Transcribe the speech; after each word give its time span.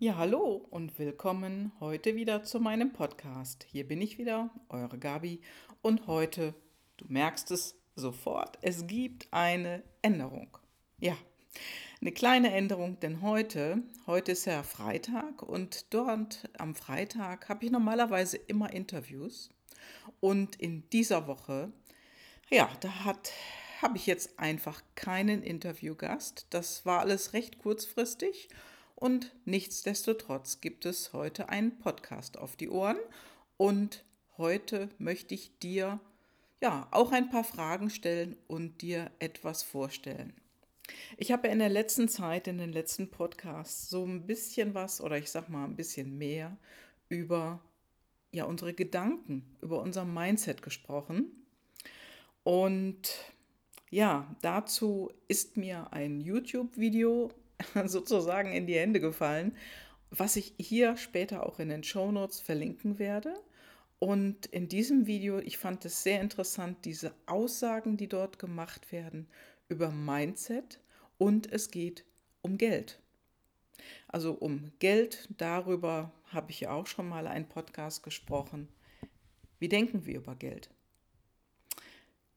Ja, 0.00 0.16
hallo 0.16 0.64
und 0.70 0.96
willkommen 1.00 1.72
heute 1.80 2.14
wieder 2.14 2.44
zu 2.44 2.60
meinem 2.60 2.92
Podcast. 2.92 3.66
Hier 3.68 3.82
bin 3.88 4.00
ich 4.00 4.16
wieder, 4.16 4.48
eure 4.68 4.96
Gabi. 4.96 5.40
Und 5.82 6.06
heute, 6.06 6.54
du 6.98 7.06
merkst 7.08 7.50
es 7.50 7.74
sofort, 7.96 8.58
es 8.62 8.86
gibt 8.86 9.26
eine 9.32 9.82
Änderung. 10.00 10.56
Ja, 11.00 11.16
eine 12.00 12.12
kleine 12.12 12.52
Änderung, 12.52 13.00
denn 13.00 13.22
heute, 13.22 13.82
heute 14.06 14.30
ist 14.30 14.44
ja 14.44 14.62
Freitag 14.62 15.42
und 15.42 15.92
dort 15.92 16.48
am 16.58 16.76
Freitag 16.76 17.48
habe 17.48 17.64
ich 17.64 17.72
normalerweise 17.72 18.36
immer 18.36 18.72
Interviews. 18.72 19.50
Und 20.20 20.54
in 20.60 20.88
dieser 20.90 21.26
Woche, 21.26 21.72
ja, 22.50 22.70
da 22.82 23.04
hat 23.04 23.32
habe 23.82 23.96
ich 23.96 24.06
jetzt 24.06 24.38
einfach 24.38 24.80
keinen 24.94 25.42
Interviewgast. 25.42 26.46
Das 26.50 26.86
war 26.86 27.00
alles 27.00 27.32
recht 27.32 27.58
kurzfristig 27.58 28.48
und 28.98 29.32
nichtsdestotrotz 29.44 30.60
gibt 30.60 30.84
es 30.84 31.12
heute 31.12 31.48
einen 31.50 31.78
Podcast 31.78 32.36
auf 32.36 32.56
die 32.56 32.68
Ohren 32.68 32.98
und 33.56 34.04
heute 34.38 34.88
möchte 34.98 35.34
ich 35.34 35.56
dir 35.60 36.00
ja 36.60 36.88
auch 36.90 37.12
ein 37.12 37.30
paar 37.30 37.44
Fragen 37.44 37.90
stellen 37.90 38.36
und 38.48 38.82
dir 38.82 39.12
etwas 39.20 39.62
vorstellen. 39.62 40.34
Ich 41.16 41.30
habe 41.30 41.46
in 41.46 41.60
der 41.60 41.68
letzten 41.68 42.08
Zeit, 42.08 42.48
in 42.48 42.58
den 42.58 42.72
letzten 42.72 43.08
Podcasts, 43.08 43.88
so 43.88 44.04
ein 44.04 44.26
bisschen 44.26 44.74
was 44.74 45.00
oder 45.00 45.16
ich 45.16 45.30
sag 45.30 45.48
mal 45.48 45.64
ein 45.64 45.76
bisschen 45.76 46.18
mehr 46.18 46.56
über 47.08 47.60
ja, 48.32 48.46
unsere 48.46 48.74
Gedanken, 48.74 49.44
über 49.62 49.80
unser 49.80 50.04
Mindset 50.04 50.60
gesprochen. 50.60 51.46
Und 52.42 53.14
ja, 53.90 54.34
dazu 54.42 55.12
ist 55.28 55.56
mir 55.56 55.92
ein 55.92 56.20
YouTube-Video 56.20 57.30
sozusagen 57.86 58.52
in 58.52 58.66
die 58.66 58.76
Hände 58.76 59.00
gefallen, 59.00 59.56
was 60.10 60.36
ich 60.36 60.54
hier 60.58 60.96
später 60.96 61.46
auch 61.46 61.58
in 61.58 61.68
den 61.68 61.84
Show 61.84 62.10
Notes 62.10 62.40
verlinken 62.40 62.98
werde. 62.98 63.34
Und 63.98 64.46
in 64.46 64.68
diesem 64.68 65.06
Video, 65.06 65.38
ich 65.38 65.58
fand 65.58 65.84
es 65.84 66.02
sehr 66.02 66.20
interessant, 66.20 66.84
diese 66.84 67.12
Aussagen, 67.26 67.96
die 67.96 68.08
dort 68.08 68.38
gemacht 68.38 68.92
werden 68.92 69.28
über 69.68 69.90
Mindset 69.90 70.80
und 71.18 71.52
es 71.52 71.70
geht 71.70 72.04
um 72.42 72.58
Geld. 72.58 73.00
Also 74.06 74.32
um 74.32 74.72
Geld, 74.78 75.28
darüber 75.36 76.12
habe 76.26 76.50
ich 76.50 76.60
ja 76.60 76.72
auch 76.72 76.86
schon 76.86 77.08
mal 77.08 77.26
einen 77.26 77.48
Podcast 77.48 78.02
gesprochen. 78.02 78.68
Wie 79.58 79.68
denken 79.68 80.06
wir 80.06 80.16
über 80.16 80.34
Geld? 80.36 80.70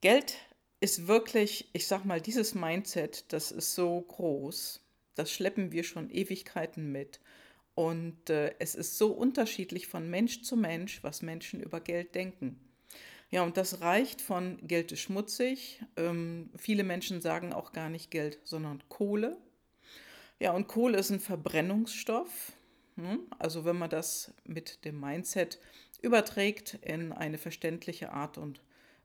Geld 0.01 0.35
ist 0.79 1.07
wirklich, 1.07 1.69
ich 1.73 1.87
sag 1.87 2.05
mal, 2.05 2.19
dieses 2.19 2.55
Mindset, 2.55 3.31
das 3.31 3.51
ist 3.51 3.75
so 3.75 4.01
groß, 4.01 4.80
das 5.15 5.31
schleppen 5.31 5.71
wir 5.71 5.83
schon 5.83 6.09
Ewigkeiten 6.09 6.91
mit. 6.91 7.19
Und 7.75 8.29
äh, 8.29 8.53
es 8.59 8.75
ist 8.75 8.97
so 8.97 9.11
unterschiedlich 9.11 9.87
von 9.87 10.09
Mensch 10.09 10.41
zu 10.41 10.57
Mensch, 10.57 11.03
was 11.03 11.21
Menschen 11.21 11.61
über 11.61 11.79
Geld 11.79 12.15
denken. 12.15 12.59
Ja, 13.29 13.43
und 13.43 13.55
das 13.55 13.79
reicht 13.79 14.21
von 14.21 14.59
Geld 14.67 14.91
ist 14.91 14.99
schmutzig. 14.99 15.81
Ähm, 15.95 16.49
viele 16.57 16.83
Menschen 16.83 17.21
sagen 17.21 17.53
auch 17.53 17.71
gar 17.71 17.89
nicht 17.89 18.11
Geld, 18.11 18.39
sondern 18.43 18.83
Kohle. 18.89 19.37
Ja, 20.39 20.51
und 20.51 20.67
Kohle 20.67 20.97
ist 20.97 21.11
ein 21.11 21.21
Verbrennungsstoff. 21.21 22.51
Hm? 22.97 23.21
Also 23.39 23.63
wenn 23.63 23.77
man 23.77 23.89
das 23.89 24.33
mit 24.43 24.83
dem 24.83 24.99
Mindset 24.99 25.59
überträgt 26.01 26.73
in 26.81 27.13
eine 27.13 27.37
verständliche 27.37 28.11
Art 28.11 28.37
und 28.37 28.61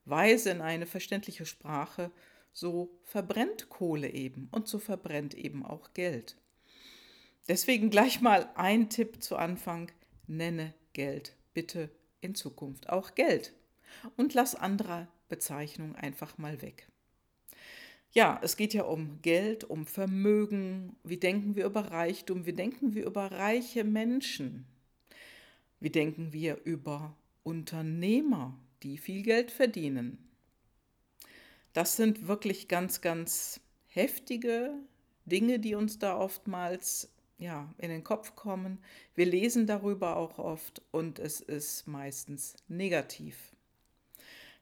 Weise, 0.06 0.50
in 0.50 0.60
eine 0.60 0.86
verständliche 0.86 1.46
Sprache, 1.46 2.10
so 2.56 2.98
verbrennt 3.02 3.68
Kohle 3.68 4.08
eben 4.08 4.48
und 4.50 4.66
so 4.66 4.78
verbrennt 4.78 5.34
eben 5.34 5.62
auch 5.62 5.92
Geld. 5.92 6.36
Deswegen 7.48 7.90
gleich 7.90 8.22
mal 8.22 8.48
ein 8.54 8.88
Tipp 8.88 9.22
zu 9.22 9.36
Anfang, 9.36 9.92
nenne 10.26 10.72
Geld 10.94 11.36
bitte 11.52 11.90
in 12.22 12.34
Zukunft 12.34 12.88
auch 12.88 13.14
Geld 13.14 13.52
und 14.16 14.32
lass 14.32 14.54
andere 14.54 15.06
Bezeichnungen 15.28 15.96
einfach 15.96 16.38
mal 16.38 16.62
weg. 16.62 16.88
Ja, 18.12 18.40
es 18.42 18.56
geht 18.56 18.72
ja 18.72 18.84
um 18.84 19.20
Geld, 19.20 19.64
um 19.64 19.84
Vermögen. 19.84 20.96
Wie 21.04 21.18
denken 21.18 21.56
wir 21.56 21.66
über 21.66 21.90
Reichtum? 21.90 22.46
Wie 22.46 22.54
denken 22.54 22.94
wir 22.94 23.04
über 23.04 23.32
reiche 23.32 23.84
Menschen? 23.84 24.64
Wie 25.78 25.90
denken 25.90 26.32
wir 26.32 26.62
über 26.64 27.14
Unternehmer, 27.42 28.58
die 28.82 28.96
viel 28.96 29.22
Geld 29.22 29.50
verdienen? 29.50 30.25
Das 31.76 31.94
sind 31.94 32.26
wirklich 32.26 32.68
ganz, 32.68 33.02
ganz 33.02 33.60
heftige 33.88 34.72
Dinge, 35.26 35.58
die 35.58 35.74
uns 35.74 35.98
da 35.98 36.16
oftmals 36.16 37.12
ja, 37.36 37.70
in 37.76 37.90
den 37.90 38.02
Kopf 38.02 38.34
kommen. 38.34 38.78
Wir 39.14 39.26
lesen 39.26 39.66
darüber 39.66 40.16
auch 40.16 40.38
oft 40.38 40.80
und 40.90 41.18
es 41.18 41.42
ist 41.42 41.86
meistens 41.86 42.56
negativ. 42.66 43.36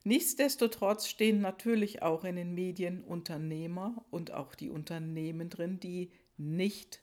Nichtsdestotrotz 0.03 1.07
stehen 1.07 1.41
natürlich 1.41 2.03
auch 2.03 2.25
in 2.25 2.35
den 2.35 2.53
Medien 2.53 3.05
Unternehmer 3.05 4.05
und 4.11 4.33
auch 4.33 4.57
die 4.57 4.71
Unternehmen 4.71 5.51
drin, 5.51 5.79
die 5.79 6.11
nicht 6.37 7.01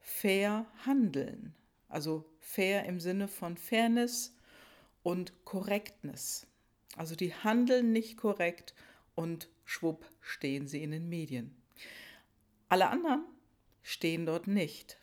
fair 0.00 0.66
handeln. 0.84 1.54
Also 1.88 2.26
fair 2.40 2.84
im 2.84 3.00
Sinne 3.00 3.28
von 3.28 3.56
Fairness 3.56 4.36
und 5.02 5.46
Korrektness. 5.46 6.46
Also 6.94 7.16
die 7.16 7.32
handeln 7.32 7.90
nicht 7.92 8.18
korrekt 8.18 8.74
und 9.14 9.48
schwupp 9.64 10.04
stehen 10.20 10.66
sie 10.66 10.82
in 10.82 10.90
den 10.90 11.08
Medien. 11.08 11.54
Alle 12.68 12.88
anderen 12.88 13.24
stehen 13.82 14.26
dort 14.26 14.46
nicht. 14.46 14.98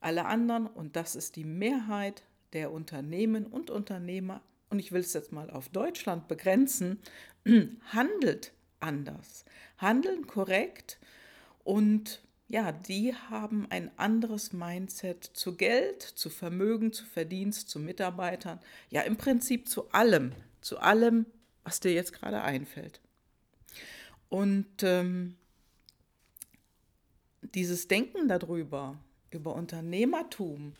Alle 0.00 0.26
anderen, 0.26 0.66
und 0.66 0.96
das 0.96 1.16
ist 1.16 1.36
die 1.36 1.44
Mehrheit 1.44 2.22
der 2.52 2.70
Unternehmen 2.70 3.46
und 3.46 3.70
Unternehmer, 3.70 4.42
und 4.68 4.78
ich 4.78 4.92
will 4.92 5.00
es 5.00 5.12
jetzt 5.12 5.32
mal 5.32 5.50
auf 5.50 5.68
Deutschland 5.68 6.28
begrenzen, 6.28 7.00
handelt 7.92 8.52
anders, 8.80 9.44
handeln 9.78 10.26
korrekt 10.26 10.98
und 11.64 12.22
ja, 12.48 12.70
die 12.70 13.12
haben 13.14 13.66
ein 13.70 13.90
anderes 13.98 14.52
Mindset 14.52 15.24
zu 15.24 15.56
Geld, 15.56 16.02
zu 16.02 16.30
Vermögen, 16.30 16.92
zu 16.92 17.04
Verdienst, 17.04 17.68
zu 17.68 17.80
Mitarbeitern, 17.80 18.60
ja 18.88 19.02
im 19.02 19.16
Prinzip 19.16 19.68
zu 19.68 19.90
allem, 19.90 20.32
zu 20.60 20.78
allem, 20.78 21.26
was 21.64 21.80
dir 21.80 21.92
jetzt 21.92 22.12
gerade 22.12 22.42
einfällt. 22.42 23.00
Und 24.28 24.82
ähm, 24.82 25.36
dieses 27.54 27.88
Denken 27.88 28.28
darüber, 28.28 28.98
über 29.30 29.54
Unternehmertum, 29.54 30.74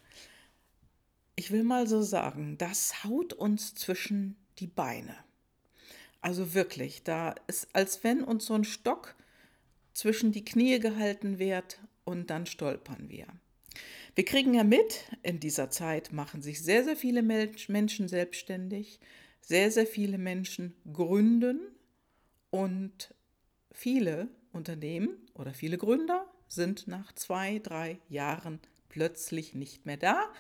ich 1.37 1.51
will 1.51 1.63
mal 1.63 1.87
so 1.87 2.03
sagen, 2.03 2.57
das 2.59 3.05
haut 3.05 3.33
uns 3.33 3.75
zwischen 3.75 4.37
die 4.59 4.67
Beine. 4.67 5.17
Also 6.21 6.55
wirklich, 6.55 7.05
da 7.05 7.35
ist, 7.47 7.69
als 7.73 8.03
wenn 8.03 8.25
uns 8.25 8.47
so 8.47 8.55
ein 8.55 8.65
Stock 8.65 9.15
zwischen 9.93 10.33
die 10.33 10.45
Knie 10.45 10.79
gehalten 10.81 11.39
wird 11.39 11.79
und 12.05 12.31
dann 12.31 12.47
stolpern 12.47 13.09
wir. 13.09 13.27
Wir 14.15 14.25
kriegen 14.25 14.55
ja 14.55 14.65
mit, 14.65 15.05
in 15.23 15.41
dieser 15.41 15.71
Zeit 15.71 16.13
machen 16.13 16.41
sich 16.41 16.63
sehr, 16.63 16.85
sehr 16.85 16.97
viele 16.97 17.23
Menschen 17.23 18.09
selbstständig, 18.09 18.99
sehr, 19.43 19.71
sehr 19.71 19.87
viele 19.87 20.17
Menschen 20.17 20.75
gründen 20.91 21.61
und 22.51 23.15
viele 23.77 24.29
Unternehmen 24.53 25.19
oder 25.35 25.53
viele 25.53 25.77
Gründer 25.77 26.27
sind 26.49 26.89
nach 26.89 27.13
zwei, 27.13 27.59
drei 27.59 28.01
Jahren 28.09 28.59
plötzlich 28.89 29.55
nicht 29.55 29.85
mehr 29.85 29.99
da. 29.99 30.33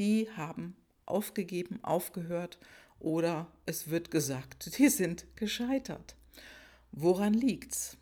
Die 0.00 0.28
haben 0.36 0.76
aufgegeben, 1.06 1.78
aufgehört 1.84 2.58
oder 2.98 3.46
es 3.66 3.88
wird 3.88 4.10
gesagt, 4.10 4.76
die 4.78 4.88
sind 4.88 5.26
gescheitert. 5.36 6.16
Woran 6.90 7.34
liegt's? 7.34 7.96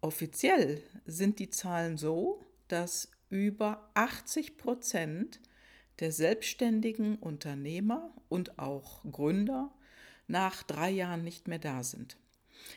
Offiziell 0.00 0.82
sind 1.06 1.38
die 1.38 1.50
Zahlen 1.50 1.96
so, 1.96 2.44
dass 2.66 3.12
über 3.28 3.90
80 3.94 4.56
Prozent 4.56 5.40
der 6.00 6.10
selbstständigen 6.10 7.16
Unternehmer 7.16 8.12
und 8.28 8.58
auch 8.58 9.04
Gründer 9.04 9.72
nach 10.26 10.64
drei 10.64 10.90
Jahren 10.90 11.22
nicht 11.22 11.46
mehr 11.46 11.58
da 11.60 11.84
sind. 11.84 12.16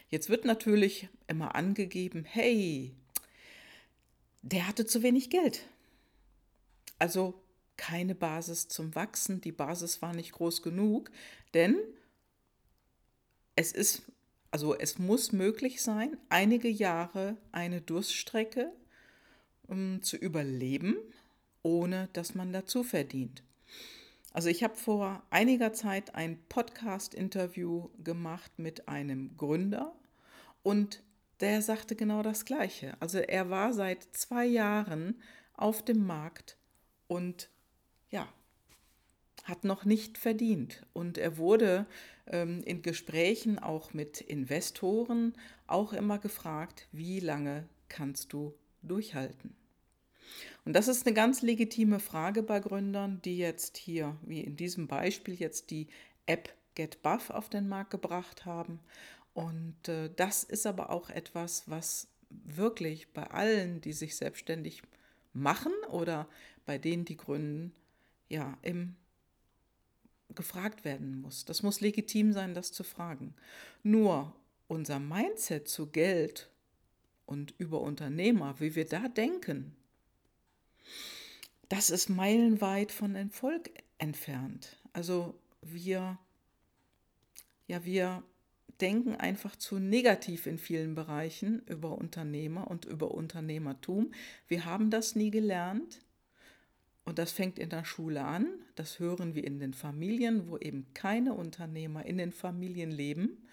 Jetzt 0.10 0.30
wird 0.30 0.46
natürlich 0.46 1.10
immer 1.28 1.56
angegeben, 1.56 2.26
hey, 2.26 2.96
der 4.42 4.68
hatte 4.68 4.86
zu 4.86 5.04
wenig 5.04 5.30
Geld. 5.30 5.64
Also 7.00 7.42
keine 7.78 8.16
Basis 8.16 8.68
zum 8.68 8.94
Wachsen, 8.96 9.42
die 9.42 9.52
Basis 9.52 10.02
war 10.02 10.14
nicht 10.14 10.34
groß 10.34 10.62
genug, 10.62 11.12
denn 11.54 11.78
es 13.56 13.72
ist, 13.72 14.04
also 14.52 14.78
es 14.78 15.00
muss 15.00 15.32
möglich 15.32 15.82
sein, 15.82 16.18
einige 16.30 16.70
Jahre 16.70 17.38
eine 17.52 17.82
Durststrecke 17.82 18.72
um, 19.68 20.02
zu 20.02 20.18
überleben, 20.18 20.98
ohne 21.62 22.10
dass 22.14 22.36
man 22.36 22.54
dazu 22.54 22.84
verdient. 22.84 23.44
Also 24.34 24.50
ich 24.50 24.64
habe 24.64 24.76
vor 24.76 25.22
einiger 25.30 25.74
Zeit 25.74 26.16
ein 26.16 26.40
Podcast-Interview 26.50 27.90
gemacht 28.04 28.52
mit 28.58 28.88
einem 28.88 29.38
Gründer 29.38 29.94
und 30.64 31.04
der 31.40 31.62
sagte 31.62 31.96
genau 31.96 32.24
das 32.24 32.44
Gleiche. 32.44 32.98
Also 33.00 33.20
er 33.20 33.52
war 33.52 33.74
seit 33.74 34.04
zwei 34.16 34.46
Jahren 34.46 35.22
auf 35.54 35.86
dem 35.86 36.06
Markt 36.08 36.58
und 37.08 37.50
ja, 38.10 38.28
hat 39.44 39.66
noch 39.66 39.86
nicht 39.86 40.18
verdient. 40.18 40.84
Und 40.94 41.20
er 41.20 41.38
wurde 41.38 41.86
ähm, 42.28 42.64
in 42.64 42.82
Gesprächen 42.82 43.60
auch 43.60 43.94
mit 43.94 44.20
Investoren 44.20 45.34
auch 45.68 45.94
immer 45.94 46.18
gefragt, 46.18 46.88
wie 46.92 47.20
lange 47.20 47.68
kannst 47.88 48.34
du 48.34 48.56
durchhalten? 48.82 49.56
Und 50.66 50.74
das 50.74 50.88
ist 50.88 51.06
eine 51.06 51.14
ganz 51.14 51.42
legitime 51.42 52.00
Frage 52.00 52.42
bei 52.42 52.60
Gründern, 52.60 53.22
die 53.24 53.38
jetzt 53.38 53.78
hier, 53.78 54.18
wie 54.22 54.42
in 54.42 54.56
diesem 54.56 54.88
Beispiel, 54.88 55.36
jetzt 55.36 55.72
die 55.72 55.88
App 56.26 56.54
GetBuff 56.76 57.30
auf 57.30 57.50
den 57.50 57.68
Markt 57.68 57.92
gebracht 57.92 58.46
haben. 58.46 58.80
Und 59.34 59.88
äh, 59.88 60.10
das 60.16 60.44
ist 60.44 60.66
aber 60.66 60.90
auch 60.90 61.10
etwas, 61.10 61.64
was 61.70 62.08
wirklich 62.30 63.12
bei 63.14 63.24
allen, 63.30 63.82
die 63.82 63.94
sich 63.94 64.16
selbstständig 64.16 64.84
machen 65.34 65.74
oder 65.90 66.28
bei 66.66 66.78
denen, 66.78 67.06
die 67.06 67.18
gründen, 67.18 67.74
ja, 68.30 68.58
im 68.62 68.96
gefragt 70.36 70.84
werden 70.84 71.22
muss. 71.22 71.46
Das 71.46 71.62
muss 71.62 71.82
legitim 71.82 72.34
sein, 72.34 72.56
das 72.56 72.72
zu 72.72 72.84
fragen. 72.84 73.36
Nur 73.84 74.36
unser 74.68 75.00
Mindset 75.00 75.68
zu 75.68 75.88
Geld 75.88 76.50
und 77.28 77.54
über 77.60 77.82
Unternehmer, 77.82 78.60
wie 78.60 78.76
wir 78.76 78.86
da 78.86 79.08
denken, 79.08 79.76
das 81.70 81.90
ist 81.90 82.10
meilenweit 82.10 82.92
von 82.92 83.16
Erfolg 83.16 83.70
entfernt. 83.98 84.78
Also 84.94 85.34
wir, 85.62 86.18
ja, 87.68 87.84
wir 87.86 88.24
denken 88.82 89.16
einfach 89.16 89.56
zu 89.56 89.80
negativ 89.80 90.46
in 90.46 90.58
vielen 90.58 90.96
Bereichen 90.96 91.62
über 91.68 91.98
Unternehmer 91.98 92.70
und 92.70 92.86
über 92.86 93.12
Unternehmertum. 93.12 94.12
Wir 94.48 94.66
haben 94.66 94.90
das 94.90 95.16
nie 95.16 95.32
gelernt. 95.32 96.00
Und 97.06 97.20
das 97.20 97.32
fängt 97.32 97.60
in 97.60 97.70
der 97.70 97.84
Schule 97.84 98.24
an, 98.24 98.48
das 98.76 99.00
hören 99.00 99.36
wir 99.36 99.44
in 99.44 99.60
den 99.60 99.74
Familien, 99.74 100.48
wo 100.48 100.58
eben 100.58 100.86
keine 100.94 101.34
Unternehmer 101.34 102.06
in 102.06 102.18
den 102.18 102.32
Familien 102.32 102.92
leben, 102.92 103.46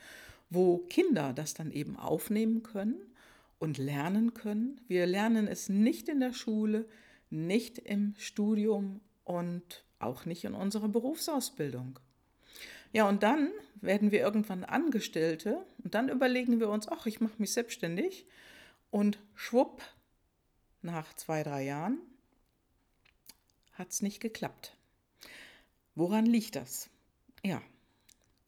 wo 0.51 0.79
Kinder 0.79 1.33
das 1.33 1.55
dann 1.55 1.73
eben 1.73 1.97
aufnehmen 1.97 2.63
können 2.63 3.01
und 3.59 3.77
lernen 3.79 4.35
können. 4.35 4.81
Wir 4.87 5.07
lernen 5.07 5.49
es 5.49 5.69
nicht 5.69 6.09
in 6.09 6.21
der 6.21 6.33
Schule, 6.33 6.87
nicht 7.31 7.79
im 7.79 8.15
Studium 8.19 9.01
und 9.25 9.85
auch 9.99 10.25
nicht 10.25 10.45
in 10.45 10.55
unserer 10.55 10.89
Berufsausbildung. 10.89 11.99
Ja, 12.93 13.09
und 13.09 13.23
dann 13.23 13.51
werden 13.81 14.11
wir 14.11 14.21
irgendwann 14.21 14.65
Angestellte 14.65 15.65
und 15.85 15.95
dann 15.95 16.09
überlegen 16.09 16.59
wir 16.59 16.69
uns, 16.69 16.89
ach, 16.89 17.07
ich 17.07 17.21
mache 17.21 17.35
mich 17.39 17.53
selbstständig 17.53 18.27
und 18.91 19.19
schwupp, 19.35 19.83
nach 20.83 21.15
zwei, 21.15 21.43
drei 21.43 21.65
Jahren 21.65 21.99
hat 23.75 23.91
es 23.91 24.03
nicht 24.03 24.21
geklappt. 24.21 24.75
Woran 25.95 26.27
liegt 26.27 26.57
das? 26.57 26.89
Ja, 27.45 27.63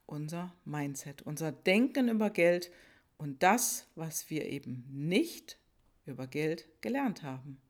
unser 0.07 0.53
Mindset, 0.65 1.23
unser 1.23 1.53
Denken 1.53 2.09
über 2.09 2.31
Geld 2.31 2.71
und 3.19 3.43
das, 3.43 3.87
was 3.95 4.31
wir 4.31 4.47
eben 4.47 4.85
nicht 4.91 5.59
über 6.07 6.27
Geld 6.27 6.67
gelernt 6.81 7.23
haben. 7.23 7.61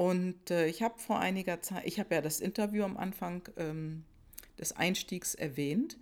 Und 0.00 0.50
äh, 0.50 0.66
ich 0.66 0.80
habe 0.80 0.98
vor 0.98 1.18
einiger 1.18 1.60
Zeit, 1.60 1.84
ich 1.84 2.00
habe 2.00 2.14
ja 2.14 2.22
das 2.22 2.40
Interview 2.40 2.84
am 2.84 2.96
Anfang 2.96 3.46
ähm, 3.58 4.04
des 4.58 4.72
Einstiegs 4.72 5.34
erwähnt. 5.34 5.98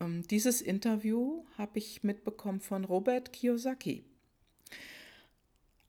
Ähm, 0.00 0.26
dieses 0.26 0.62
Interview 0.62 1.44
habe 1.58 1.78
ich 1.78 2.02
mitbekommen 2.02 2.62
von 2.62 2.86
Robert 2.86 3.34
Kiyosaki. 3.34 4.06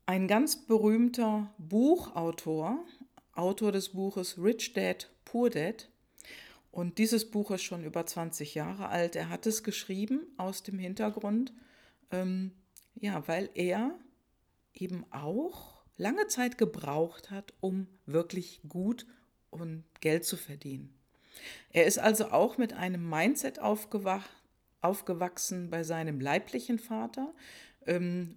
Ein 0.04 0.28
ganz 0.28 0.66
berühmter 0.66 1.50
Buchautor, 1.56 2.84
Autor 3.32 3.72
des 3.72 3.94
Buches 3.94 4.36
Rich 4.36 4.74
Dad, 4.74 5.10
Poor 5.24 5.48
Dad. 5.48 5.88
Und 6.70 6.98
dieses 6.98 7.30
Buch 7.30 7.50
ist 7.50 7.62
schon 7.62 7.82
über 7.82 8.04
20 8.04 8.56
Jahre 8.56 8.90
alt. 8.90 9.16
Er 9.16 9.30
hat 9.30 9.46
es 9.46 9.62
geschrieben 9.64 10.26
aus 10.36 10.64
dem 10.64 10.78
Hintergrund, 10.78 11.54
ähm, 12.10 12.52
ja, 12.94 13.26
weil 13.26 13.48
er 13.54 13.98
eben 14.74 15.10
auch 15.10 15.77
lange 15.98 16.26
Zeit 16.28 16.56
gebraucht 16.56 17.30
hat, 17.30 17.52
um 17.60 17.88
wirklich 18.06 18.60
gut 18.68 19.06
und 19.50 19.84
Geld 20.00 20.24
zu 20.24 20.36
verdienen. 20.36 20.94
Er 21.70 21.84
ist 21.84 21.98
also 21.98 22.30
auch 22.30 22.58
mit 22.58 22.72
einem 22.72 23.08
Mindset 23.08 23.60
aufgewachsen 23.60 25.70
bei 25.70 25.82
seinem 25.82 26.20
leiblichen 26.20 26.78
Vater, 26.78 27.34
ähm, 27.86 28.36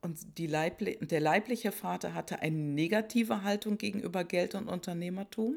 und 0.00 0.38
Leibli 0.38 0.98
der 1.00 1.20
leibliche 1.20 1.72
Vater 1.72 2.14
hatte 2.14 2.40
eine 2.40 2.56
negative 2.56 3.42
Haltung 3.42 3.78
gegenüber 3.78 4.24
Geld 4.24 4.54
und 4.54 4.68
Unternehmertum. 4.68 5.56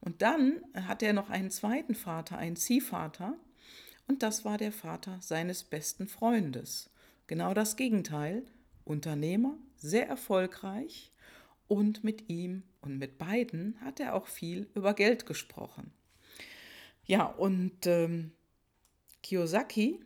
Und 0.00 0.22
dann 0.22 0.60
hatte 0.74 1.06
er 1.06 1.12
noch 1.12 1.30
einen 1.30 1.50
zweiten 1.50 1.94
Vater, 1.94 2.38
einen 2.38 2.56
Ziehvater. 2.56 3.36
Und 4.08 4.22
das 4.22 4.44
war 4.44 4.58
der 4.58 4.72
Vater 4.72 5.18
seines 5.20 5.62
besten 5.62 6.08
Freundes. 6.08 6.90
Genau 7.26 7.54
das 7.54 7.76
Gegenteil. 7.76 8.44
Unternehmer, 8.84 9.56
sehr 9.80 10.08
erfolgreich. 10.08 11.10
Und 11.68 12.02
mit 12.02 12.28
ihm 12.28 12.64
und 12.80 12.98
mit 12.98 13.16
beiden 13.16 13.80
hat 13.80 14.00
er 14.00 14.14
auch 14.14 14.26
viel 14.26 14.68
über 14.74 14.92
Geld 14.92 15.24
gesprochen. 15.24 15.92
Ja, 17.04 17.26
und 17.26 17.86
ähm, 17.86 18.32
Kiyosaki 19.22 20.00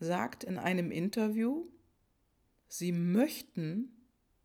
sagt 0.00 0.44
in 0.44 0.58
einem 0.58 0.90
Interview, 0.90 1.66
Sie 2.68 2.92
möchten, 2.92 3.90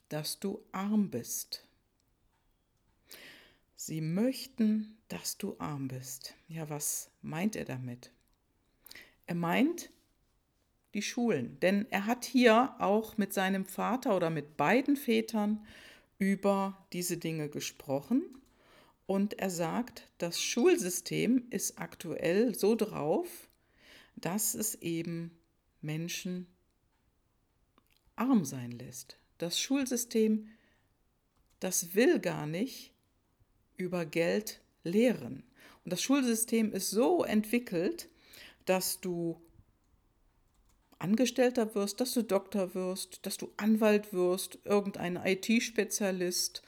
dass 0.09 0.39
du 0.39 0.63
arm 0.71 1.09
bist. 1.09 1.67
Sie 3.75 4.01
möchten, 4.01 4.97
dass 5.07 5.37
du 5.37 5.55
arm 5.57 5.87
bist. 5.87 6.35
Ja, 6.47 6.69
was 6.69 7.09
meint 7.21 7.55
er 7.55 7.65
damit? 7.65 8.11
Er 9.25 9.35
meint 9.35 9.89
die 10.93 11.01
Schulen, 11.01 11.59
denn 11.61 11.85
er 11.89 12.05
hat 12.05 12.25
hier 12.25 12.75
auch 12.79 13.17
mit 13.17 13.33
seinem 13.33 13.65
Vater 13.65 14.15
oder 14.15 14.29
mit 14.29 14.57
beiden 14.57 14.95
Vätern 14.95 15.65
über 16.19 16.85
diese 16.91 17.17
Dinge 17.17 17.49
gesprochen 17.49 18.23
und 19.11 19.39
er 19.39 19.49
sagt, 19.49 20.07
das 20.19 20.41
Schulsystem 20.41 21.47
ist 21.49 21.77
aktuell 21.79 22.55
so 22.55 22.75
drauf, 22.75 23.49
dass 24.15 24.53
es 24.55 24.75
eben 24.75 25.38
Menschen 25.81 26.47
arm 28.15 28.45
sein 28.45 28.71
lässt. 28.71 29.17
Das 29.38 29.59
Schulsystem, 29.59 30.47
das 31.59 31.95
will 31.95 32.19
gar 32.19 32.45
nicht 32.45 32.93
über 33.75 34.05
Geld 34.05 34.61
lehren. 34.83 35.43
Und 35.83 35.91
das 35.91 36.01
Schulsystem 36.01 36.71
ist 36.71 36.89
so 36.89 37.24
entwickelt, 37.24 38.07
dass 38.65 39.01
du 39.01 39.41
Angestellter 41.01 41.74
wirst, 41.74 42.00
dass 42.00 42.13
du 42.13 42.24
Doktor 42.24 42.75
wirst, 42.75 43.25
dass 43.25 43.38
du 43.38 43.51
Anwalt 43.58 44.13
wirst, 44.13 44.60
irgendein 44.65 45.15
IT-Spezialist, 45.15 46.62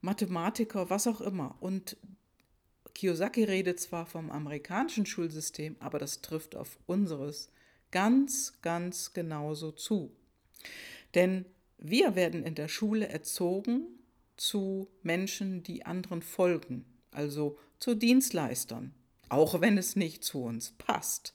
Mathematiker, 0.00 0.90
was 0.90 1.06
auch 1.06 1.20
immer. 1.20 1.56
Und 1.60 1.96
Kiyosaki 2.94 3.44
redet 3.44 3.80
zwar 3.80 4.06
vom 4.06 4.30
amerikanischen 4.30 5.04
Schulsystem, 5.04 5.76
aber 5.80 5.98
das 5.98 6.20
trifft 6.22 6.56
auf 6.56 6.78
unseres 6.86 7.50
ganz, 7.90 8.54
ganz 8.62 9.12
genauso 9.12 9.72
zu. 9.72 10.10
Denn 11.14 11.44
wir 11.78 12.14
werden 12.14 12.42
in 12.42 12.54
der 12.54 12.68
Schule 12.68 13.08
erzogen 13.08 13.86
zu 14.36 14.88
Menschen, 15.02 15.62
die 15.62 15.84
anderen 15.84 16.22
folgen, 16.22 16.84
also 17.10 17.58
zu 17.78 17.94
Dienstleistern, 17.94 18.94
auch 19.28 19.60
wenn 19.60 19.78
es 19.78 19.94
nicht 19.94 20.24
zu 20.24 20.42
uns 20.42 20.72
passt, 20.72 21.34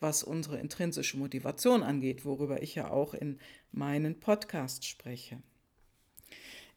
was 0.00 0.22
unsere 0.22 0.58
intrinsische 0.58 1.16
Motivation 1.16 1.82
angeht, 1.82 2.24
worüber 2.24 2.62
ich 2.62 2.74
ja 2.74 2.90
auch 2.90 3.14
in 3.14 3.38
meinen 3.72 4.20
Podcasts 4.20 4.86
spreche. 4.86 5.42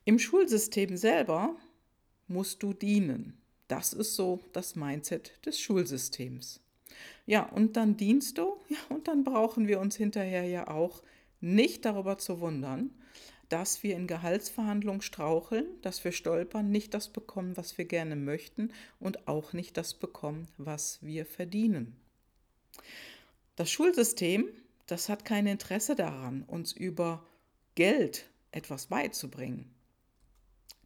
Im 0.06 0.20
Schulsystem 0.20 0.98
selber 0.98 1.56
musst 2.28 2.64
du 2.64 2.74
dienen. 2.74 3.38
Das 3.68 3.94
ist 3.94 4.16
so 4.16 4.40
das 4.54 4.76
Mindset 4.76 5.34
des 5.46 5.60
Schulsystems. 5.60 6.62
Ja, 7.26 7.44
und 7.44 7.78
dann 7.78 7.98
dienst 7.98 8.38
du, 8.38 8.58
ja, 8.70 8.78
und 8.90 9.08
dann 9.08 9.24
brauchen 9.24 9.68
wir 9.68 9.80
uns 9.80 9.96
hinterher 9.96 10.44
ja 10.46 10.68
auch 10.68 11.04
nicht 11.42 11.86
darüber 11.86 12.18
zu 12.18 12.40
wundern, 12.40 12.92
dass 13.50 13.84
wir 13.84 13.96
in 13.96 14.08
Gehaltsverhandlungen 14.08 15.02
straucheln, 15.02 15.66
dass 15.82 16.04
wir 16.04 16.12
stolpern, 16.12 16.70
nicht 16.70 16.94
das 16.94 17.10
bekommen, 17.10 17.58
was 17.58 17.78
wir 17.78 17.86
gerne 17.86 18.16
möchten 18.16 18.72
und 19.00 19.28
auch 19.28 19.54
nicht 19.54 19.76
das 19.78 19.94
bekommen, 19.94 20.48
was 20.58 21.00
wir 21.02 21.26
verdienen. 21.26 21.96
Das 23.56 23.70
Schulsystem, 23.70 24.50
das 24.88 25.10
hat 25.10 25.26
kein 25.26 25.48
Interesse 25.48 25.96
daran, 25.96 26.44
uns 26.44 26.72
über 26.72 27.26
Geld 27.76 28.26
etwas 28.52 28.88
beizubringen. 28.88 29.74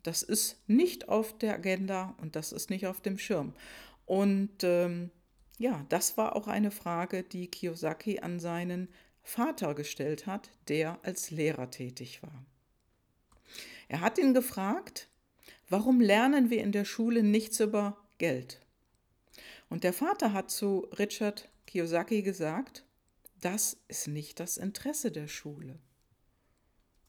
Das 0.03 0.21
ist 0.21 0.57
nicht 0.67 1.07
auf 1.07 1.37
der 1.37 1.53
Agenda 1.53 2.15
und 2.19 2.35
das 2.35 2.51
ist 2.51 2.69
nicht 2.69 2.87
auf 2.87 2.99
dem 2.99 3.17
Schirm. 3.17 3.53
Und 4.05 4.63
ähm, 4.63 5.11
ja, 5.57 5.85
das 5.89 6.17
war 6.17 6.35
auch 6.35 6.47
eine 6.47 6.71
Frage, 6.71 7.23
die 7.23 7.47
Kiyosaki 7.47 8.19
an 8.19 8.39
seinen 8.39 8.89
Vater 9.21 9.73
gestellt 9.75 10.27
hat, 10.27 10.49
der 10.67 10.99
als 11.03 11.31
Lehrer 11.31 11.71
tätig 11.71 12.21
war. 12.21 12.43
Er 13.87 14.01
hat 14.01 14.17
ihn 14.17 14.33
gefragt, 14.33 15.07
Warum 15.69 16.01
lernen 16.01 16.51
wir 16.51 16.61
in 16.61 16.71
der 16.71 16.85
Schule 16.85 17.23
nichts 17.23 17.59
über 17.59 17.97
Geld? 18.19 18.59
Und 19.69 19.83
der 19.83 19.91
Vater 19.91 20.31
hat 20.33 20.51
zu 20.51 20.87
Richard 20.99 21.49
Kiyosaki 21.73 22.21
gesagt, 22.21 22.85
das 23.41 23.77
ist 23.87 24.07
nicht 24.07 24.39
das 24.39 24.57
Interesse 24.57 25.11
der 25.11 25.27
Schule. 25.27 25.79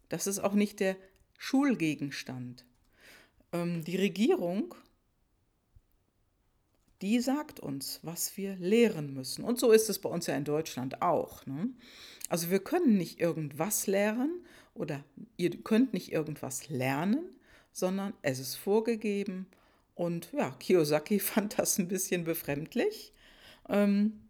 Das 0.09 0.27
ist 0.27 0.39
auch 0.39 0.55
nicht 0.55 0.81
der 0.81 0.97
Schulgegenstand. 1.37 2.65
Ähm, 3.53 3.85
die 3.85 3.97
Regierung, 3.97 4.75
die 7.03 7.21
sagt 7.21 7.61
uns, 7.61 8.01
was 8.03 8.39
wir 8.39 8.57
lehren 8.57 9.13
müssen. 9.13 9.45
Und 9.45 9.61
so 9.61 9.71
ist 9.71 9.91
es 9.91 9.99
bei 9.99 10.09
uns 10.09 10.29
ja 10.29 10.35
in 10.35 10.45
Deutschland 10.45 11.03
auch. 11.03 11.45
Ne? 11.45 11.69
Also 12.31 12.49
wir 12.51 12.61
können 12.61 12.97
nicht 12.97 13.21
irgendwas 13.21 13.87
lehren 13.87 14.47
oder 14.73 15.05
ihr 15.37 15.51
könnt 15.63 15.93
nicht 15.93 16.11
irgendwas 16.11 16.71
lernen, 16.71 17.37
sondern 17.71 18.15
es 18.23 18.39
ist 18.39 18.55
vorgegeben. 18.55 19.47
Und 19.95 20.33
ja, 20.33 20.53
Kiyosaki 20.53 21.19
fand 21.21 21.59
das 21.59 21.77
ein 21.77 21.89
bisschen 21.89 22.25
befremdlich. 22.25 23.13
Ähm, 23.69 24.24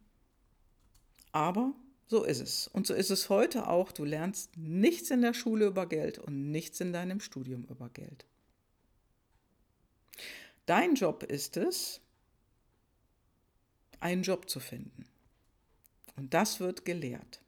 aber 1.35 1.75
so 2.07 2.23
ist 2.23 2.41
es. 2.41 2.69
Und 2.69 2.87
so 2.87 2.95
ist 2.95 3.11
es 3.11 3.29
heute 3.29 3.69
auch. 3.69 3.91
Du 3.91 4.05
lernst 4.05 4.57
nichts 4.57 5.11
in 5.11 5.21
der 5.21 5.35
Schule 5.35 5.67
über 5.67 5.87
Geld 5.87 6.19
und 6.19 6.53
nichts 6.53 6.81
in 6.81 6.93
deinem 6.93 7.19
Studium 7.19 7.65
über 7.65 7.89
Geld. 7.89 8.25
Dein 10.67 10.95
Job 10.95 11.25
ist 11.25 11.57
es, 11.57 12.01
einen 13.99 14.23
Job 14.23 14.49
zu 14.49 14.61
finden. 14.61 15.07
Und 16.17 16.33
das 16.35 16.61
wird 16.61 16.85
gelehrt. 16.85 17.41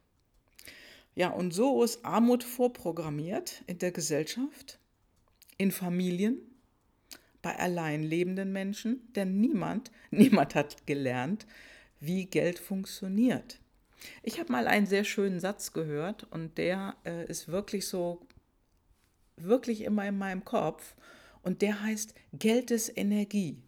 Ja, 1.14 1.30
und 1.30 1.52
so 1.52 1.82
ist 1.84 2.04
Armut 2.04 2.42
vorprogrammiert 2.42 3.62
in 3.68 3.78
der 3.78 3.92
Gesellschaft 3.92 4.78
in 5.58 5.70
Familien, 5.70 6.38
bei 7.40 7.56
allein 7.56 8.02
lebenden 8.02 8.52
Menschen, 8.52 9.12
denn 9.14 9.40
niemand, 9.40 9.92
niemand 10.10 10.56
hat 10.56 10.86
gelernt, 10.88 11.46
wie 12.00 12.26
Geld 12.26 12.58
funktioniert. 12.58 13.60
Ich 14.22 14.38
habe 14.38 14.52
mal 14.52 14.66
einen 14.66 14.86
sehr 14.86 15.04
schönen 15.04 15.40
Satz 15.40 15.72
gehört 15.72 16.24
und 16.30 16.58
der 16.58 16.96
äh, 17.04 17.26
ist 17.26 17.48
wirklich 17.48 17.86
so, 17.86 18.26
wirklich 19.36 19.82
immer 19.82 20.06
in 20.06 20.18
meinem 20.18 20.44
Kopf 20.44 20.94
und 21.42 21.62
der 21.62 21.82
heißt, 21.82 22.14
Geld 22.32 22.70
ist 22.70 22.96
Energie. 22.96 23.62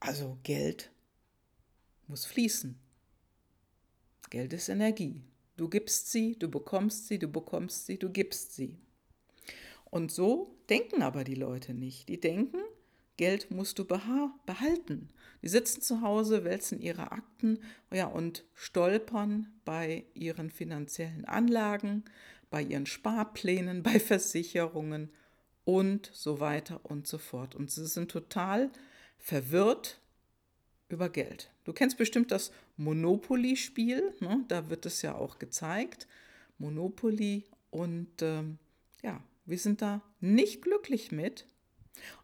Also 0.00 0.38
Geld 0.42 0.90
muss 2.06 2.24
fließen. 2.24 2.78
Geld 4.30 4.52
ist 4.52 4.68
Energie. 4.68 5.22
Du 5.56 5.68
gibst 5.68 6.10
sie, 6.10 6.38
du 6.38 6.48
bekommst 6.48 7.08
sie, 7.08 7.18
du 7.18 7.28
bekommst 7.28 7.86
sie, 7.86 7.98
du 7.98 8.10
gibst 8.10 8.54
sie. 8.54 8.78
Und 9.90 10.10
so 10.12 10.56
denken 10.68 11.02
aber 11.02 11.24
die 11.24 11.34
Leute 11.34 11.74
nicht. 11.74 12.08
Die 12.08 12.20
denken, 12.20 12.62
Geld 13.20 13.50
musst 13.50 13.78
du 13.78 13.84
behalten. 13.84 15.10
Die 15.42 15.48
sitzen 15.48 15.82
zu 15.82 16.00
Hause, 16.00 16.42
wälzen 16.42 16.80
ihre 16.80 17.12
Akten 17.12 17.58
ja, 17.92 18.06
und 18.06 18.46
stolpern 18.54 19.52
bei 19.66 20.06
ihren 20.14 20.48
finanziellen 20.48 21.26
Anlagen, 21.26 22.06
bei 22.48 22.62
ihren 22.62 22.86
Sparplänen, 22.86 23.82
bei 23.82 24.00
Versicherungen 24.00 25.10
und 25.66 26.10
so 26.14 26.40
weiter 26.40 26.80
und 26.82 27.06
so 27.06 27.18
fort. 27.18 27.54
Und 27.54 27.70
sie 27.70 27.86
sind 27.86 28.10
total 28.10 28.70
verwirrt 29.18 30.00
über 30.88 31.10
Geld. 31.10 31.50
Du 31.64 31.74
kennst 31.74 31.98
bestimmt 31.98 32.30
das 32.30 32.52
Monopoly-Spiel, 32.78 34.14
ne? 34.20 34.46
da 34.48 34.70
wird 34.70 34.86
es 34.86 35.02
ja 35.02 35.14
auch 35.14 35.38
gezeigt. 35.38 36.08
Monopoly 36.56 37.44
und 37.68 38.22
ähm, 38.22 38.56
ja, 39.02 39.22
wir 39.44 39.58
sind 39.58 39.82
da 39.82 40.00
nicht 40.20 40.62
glücklich 40.62 41.12
mit, 41.12 41.44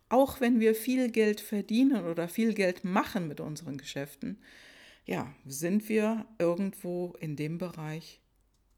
auch 0.08 0.40
wenn 0.40 0.60
wir 0.60 0.74
viel 0.74 1.10
Geld 1.10 1.40
verdienen 1.40 2.04
oder 2.04 2.28
viel 2.28 2.54
Geld 2.54 2.84
machen 2.84 3.28
mit 3.28 3.40
unseren 3.40 3.76
Geschäften. 3.76 4.38
Ja, 5.04 5.32
sind 5.44 5.88
wir 5.88 6.26
irgendwo 6.38 7.14
in 7.20 7.36
dem 7.36 7.58
Bereich 7.58 8.20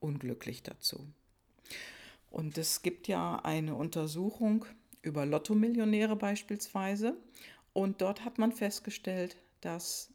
unglücklich 0.00 0.62
dazu. 0.62 1.06
Und 2.30 2.58
es 2.58 2.82
gibt 2.82 3.08
ja 3.08 3.36
eine 3.42 3.74
Untersuchung 3.74 4.66
über 5.02 5.24
Lottomillionäre 5.24 6.16
beispielsweise. 6.16 7.16
Und 7.72 8.00
dort 8.00 8.24
hat 8.24 8.38
man 8.38 8.52
festgestellt, 8.52 9.36
dass 9.60 10.12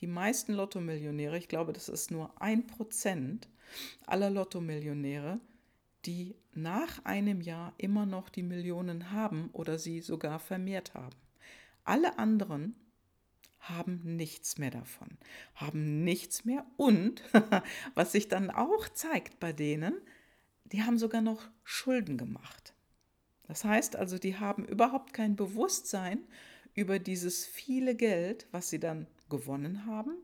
die 0.00 0.06
meisten 0.06 0.52
Lottomillionäre, 0.52 1.38
ich 1.38 1.48
glaube, 1.48 1.72
das 1.72 1.88
ist 1.88 2.10
nur 2.10 2.40
ein 2.40 2.66
Prozent 2.66 3.48
aller 4.06 4.30
Lottomillionäre, 4.30 5.40
die 6.06 6.36
nach 6.54 7.04
einem 7.04 7.40
Jahr 7.40 7.74
immer 7.78 8.06
noch 8.06 8.28
die 8.28 8.42
Millionen 8.42 9.10
haben 9.10 9.50
oder 9.52 9.78
sie 9.78 10.00
sogar 10.00 10.38
vermehrt 10.38 10.94
haben. 10.94 11.16
Alle 11.84 12.18
anderen 12.18 12.74
haben 13.58 14.00
nichts 14.04 14.58
mehr 14.58 14.70
davon, 14.70 15.18
haben 15.54 16.04
nichts 16.04 16.44
mehr 16.44 16.64
und 16.76 17.22
was 17.94 18.12
sich 18.12 18.28
dann 18.28 18.50
auch 18.50 18.88
zeigt 18.88 19.40
bei 19.40 19.52
denen, 19.52 19.94
die 20.64 20.82
haben 20.82 20.98
sogar 20.98 21.20
noch 21.20 21.48
Schulden 21.64 22.16
gemacht. 22.16 22.74
Das 23.48 23.64
heißt 23.64 23.96
also, 23.96 24.18
die 24.18 24.38
haben 24.38 24.64
überhaupt 24.64 25.12
kein 25.12 25.36
Bewusstsein 25.36 26.18
über 26.74 26.98
dieses 26.98 27.46
viele 27.46 27.94
Geld, 27.94 28.46
was 28.52 28.70
sie 28.70 28.80
dann 28.80 29.06
gewonnen 29.28 29.86
haben, 29.86 30.16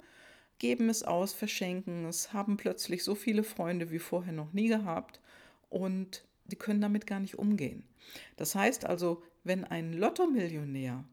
geben 0.59 0.89
es 0.89 1.03
aus, 1.03 1.33
verschenken 1.33 2.05
es, 2.05 2.33
haben 2.33 2.57
plötzlich 2.57 3.03
so 3.03 3.15
viele 3.15 3.43
Freunde 3.43 3.91
wie 3.91 3.99
vorher 3.99 4.33
noch 4.33 4.53
nie 4.53 4.69
gehabt 4.69 5.21
und 5.73 6.25
die 6.45 6.57
können 6.57 6.81
damit 6.81 7.07
gar 7.07 7.21
nicht 7.21 7.39
umgehen. 7.39 7.85
Das 8.37 8.55
heißt 8.55 8.85
also, 8.85 9.23
wenn 9.43 9.65
ein 9.65 9.93
Lottomillionär 9.93 11.05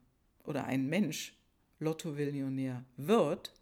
oder 0.44 0.66
ein 0.66 0.88
Mensch 0.88 1.34
Lottomillionär 1.80 2.84
wird, 2.98 3.54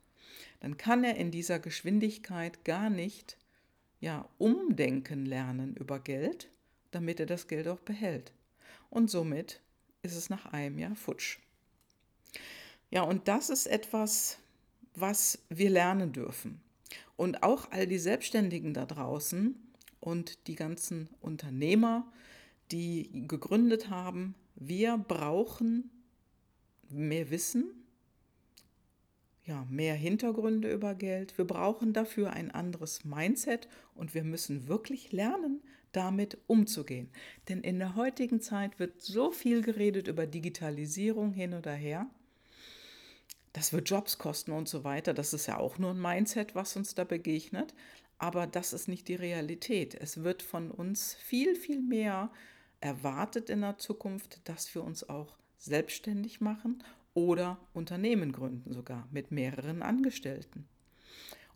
dann 0.60 0.78
kann 0.78 1.04
er 1.04 1.16
in 1.16 1.30
dieser 1.30 1.60
Geschwindigkeit 1.60 2.66
gar 2.66 2.90
nicht 2.90 3.38
ja, 4.00 4.28
umdenken 4.38 5.26
lernen 5.26 5.76
über 5.76 6.00
Geld, 6.00 6.50
damit 6.92 7.20
er 7.20 7.26
das 7.28 7.48
Geld 7.48 7.68
auch 7.68 7.80
behält. 7.80 8.34
Und 8.90 9.12
somit 9.12 9.62
ist 10.02 10.16
es 10.16 10.30
nach 10.30 10.48
einem 10.48 10.80
Jahr 10.80 10.96
futsch. 10.96 11.40
Ja, 12.90 13.04
und 13.04 13.28
das 13.28 13.50
ist 13.50 13.68
etwas, 13.68 14.40
was 14.96 15.40
wir 15.50 15.70
lernen 15.70 16.12
dürfen. 16.12 16.62
Und 17.16 17.44
auch 17.44 17.72
all 17.72 17.86
die 17.86 18.00
Selbstständigen 18.00 18.74
da 18.74 18.86
draußen, 18.86 19.67
und 20.00 20.48
die 20.48 20.56
ganzen 20.56 21.10
Unternehmer, 21.22 22.12
die 22.72 23.10
gegründet 23.28 23.90
haben, 23.90 24.36
wir 24.56 24.98
brauchen 24.98 25.90
mehr 26.90 27.30
Wissen, 27.30 27.66
ja, 29.46 29.66
mehr 29.70 29.96
Hintergründe 29.96 30.72
über 30.72 30.94
Geld. 30.94 31.38
Wir 31.38 31.46
brauchen 31.46 31.94
dafür 31.94 32.34
ein 32.34 32.52
anderes 32.52 33.06
Mindset 33.06 33.70
und 33.96 34.14
wir 34.14 34.24
müssen 34.24 34.68
wirklich 34.68 35.14
lernen, 35.14 35.62
damit 35.94 36.38
umzugehen. 36.48 37.10
Denn 37.48 37.62
in 37.62 37.80
der 37.80 37.96
heutigen 37.96 38.42
Zeit 38.42 38.78
wird 38.78 39.02
so 39.02 39.32
viel 39.32 39.62
geredet 39.62 40.08
über 40.08 40.28
Digitalisierung 40.28 41.32
hin 41.32 41.54
oder 41.54 41.74
her. 41.74 42.08
Das 43.54 43.74
wird 43.74 43.90
Jobs 43.90 44.18
kosten 44.18 44.52
und 44.52 44.68
so 44.68 44.84
weiter. 44.84 45.14
Das 45.14 45.34
ist 45.34 45.48
ja 45.48 45.58
auch 45.58 45.78
nur 45.78 45.92
ein 45.92 46.02
Mindset, 46.02 46.54
was 46.54 46.76
uns 46.76 46.94
da 46.94 47.06
begegnet. 47.06 47.74
Aber 48.18 48.48
das 48.48 48.74
ist 48.74 48.88
nicht 48.88 49.08
die 49.08 49.16
Realität. 49.16 49.96
Es 49.96 50.24
wird 50.24 50.42
von 50.42 50.72
uns 50.72 51.14
viel, 51.14 51.56
viel 51.56 51.82
mehr 51.82 52.32
erwartet 52.80 53.50
in 53.50 53.62
der 53.62 53.78
Zukunft, 53.78 54.42
dass 54.48 54.74
wir 54.74 54.84
uns 54.84 55.08
auch 55.08 55.38
selbstständig 55.58 56.42
machen 56.42 56.84
oder 57.14 57.58
Unternehmen 57.74 58.32
gründen 58.32 58.74
sogar 58.74 59.08
mit 59.12 59.32
mehreren 59.32 59.82
Angestellten. 59.82 60.68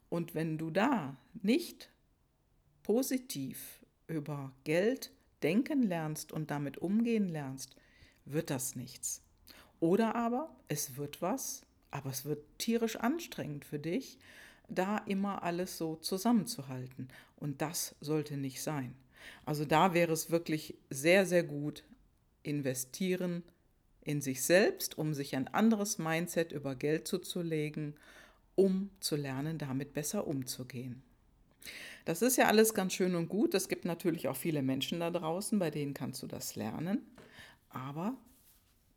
Und 0.09 0.35
wenn 0.35 0.57
du 0.57 0.71
da 0.71 1.15
nicht 1.41 1.89
positiv 2.83 3.79
über 4.07 4.51
Geld 4.63 5.11
denken 5.43 5.83
lernst 5.83 6.31
und 6.31 6.51
damit 6.51 6.77
umgehen 6.79 7.29
lernst, 7.29 7.75
wird 8.25 8.49
das 8.49 8.75
nichts. 8.75 9.23
Oder 9.79 10.15
aber 10.15 10.55
es 10.67 10.97
wird 10.97 11.21
was, 11.21 11.65
aber 11.91 12.09
es 12.09 12.25
wird 12.25 12.43
tierisch 12.57 12.97
anstrengend 12.97 13.65
für 13.65 13.79
dich 13.79 14.19
da 14.73 14.97
immer 14.99 15.43
alles 15.43 15.77
so 15.77 15.95
zusammenzuhalten. 15.97 17.09
Und 17.35 17.61
das 17.61 17.95
sollte 18.01 18.37
nicht 18.37 18.61
sein. 18.61 18.95
Also 19.45 19.65
da 19.65 19.93
wäre 19.93 20.13
es 20.13 20.31
wirklich 20.31 20.75
sehr, 20.89 21.25
sehr 21.25 21.43
gut, 21.43 21.83
investieren 22.43 23.43
in 24.03 24.21
sich 24.21 24.41
selbst, 24.43 24.97
um 24.97 25.13
sich 25.13 25.35
ein 25.35 25.47
anderes 25.47 25.99
Mindset 25.99 26.51
über 26.51 26.75
Geld 26.75 27.07
zuzulegen, 27.07 27.95
um 28.55 28.89
zu 28.99 29.15
lernen, 29.15 29.57
damit 29.57 29.93
besser 29.93 30.25
umzugehen. 30.27 31.03
Das 32.05 32.23
ist 32.23 32.37
ja 32.37 32.47
alles 32.47 32.73
ganz 32.73 32.93
schön 32.93 33.15
und 33.15 33.29
gut. 33.29 33.53
Es 33.53 33.67
gibt 33.67 33.85
natürlich 33.85 34.27
auch 34.27 34.35
viele 34.35 34.63
Menschen 34.63 34.99
da 34.99 35.11
draußen, 35.11 35.59
bei 35.59 35.69
denen 35.69 35.93
kannst 35.93 36.23
du 36.23 36.27
das 36.27 36.55
lernen. 36.55 37.05
Aber 37.69 38.17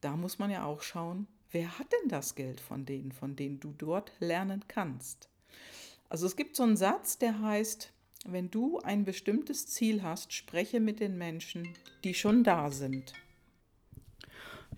da 0.00 0.16
muss 0.16 0.38
man 0.38 0.50
ja 0.50 0.64
auch 0.64 0.80
schauen, 0.80 1.26
wer 1.50 1.78
hat 1.78 1.92
denn 1.92 2.08
das 2.08 2.34
Geld 2.34 2.60
von 2.60 2.86
denen, 2.86 3.12
von 3.12 3.36
denen 3.36 3.60
du 3.60 3.74
dort 3.76 4.12
lernen 4.20 4.64
kannst? 4.68 5.28
Also 6.08 6.26
es 6.26 6.36
gibt 6.36 6.56
so 6.56 6.62
einen 6.62 6.76
Satz, 6.76 7.18
der 7.18 7.40
heißt, 7.40 7.90
wenn 8.26 8.50
du 8.50 8.78
ein 8.80 9.04
bestimmtes 9.04 9.66
Ziel 9.66 10.02
hast, 10.02 10.32
spreche 10.32 10.80
mit 10.80 11.00
den 11.00 11.18
Menschen, 11.18 11.68
die 12.04 12.14
schon 12.14 12.44
da 12.44 12.70
sind. 12.70 13.12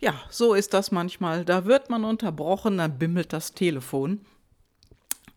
ja, 0.01 0.21
so 0.31 0.55
ist 0.55 0.75
das 0.75 0.91
manchmal. 0.91 1.45
Da 1.45 1.65
wird 1.65 1.91
man 1.91 2.05
unterbrochen, 2.05 2.79
dann 2.79 2.99
bimmelt 2.99 3.33
das 3.33 3.55
Telefon. 3.55 4.21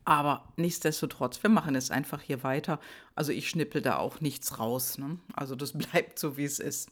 Aber 0.06 0.44
nichtsdestotrotz, 0.58 1.44
wir 1.44 1.52
machen 1.52 1.76
es 1.76 1.92
einfach 1.92 2.22
hier 2.22 2.44
weiter. 2.44 2.80
Also 3.14 3.32
ich 3.32 3.48
schnippel 3.48 3.82
da 3.82 3.98
auch 3.98 4.22
nichts 4.22 4.58
raus. 4.58 4.98
Ne? 4.98 5.20
Also 5.34 5.56
das 5.56 5.74
bleibt 5.78 6.18
so, 6.18 6.36
wie 6.36 6.46
es 6.46 6.60
ist. 6.60 6.90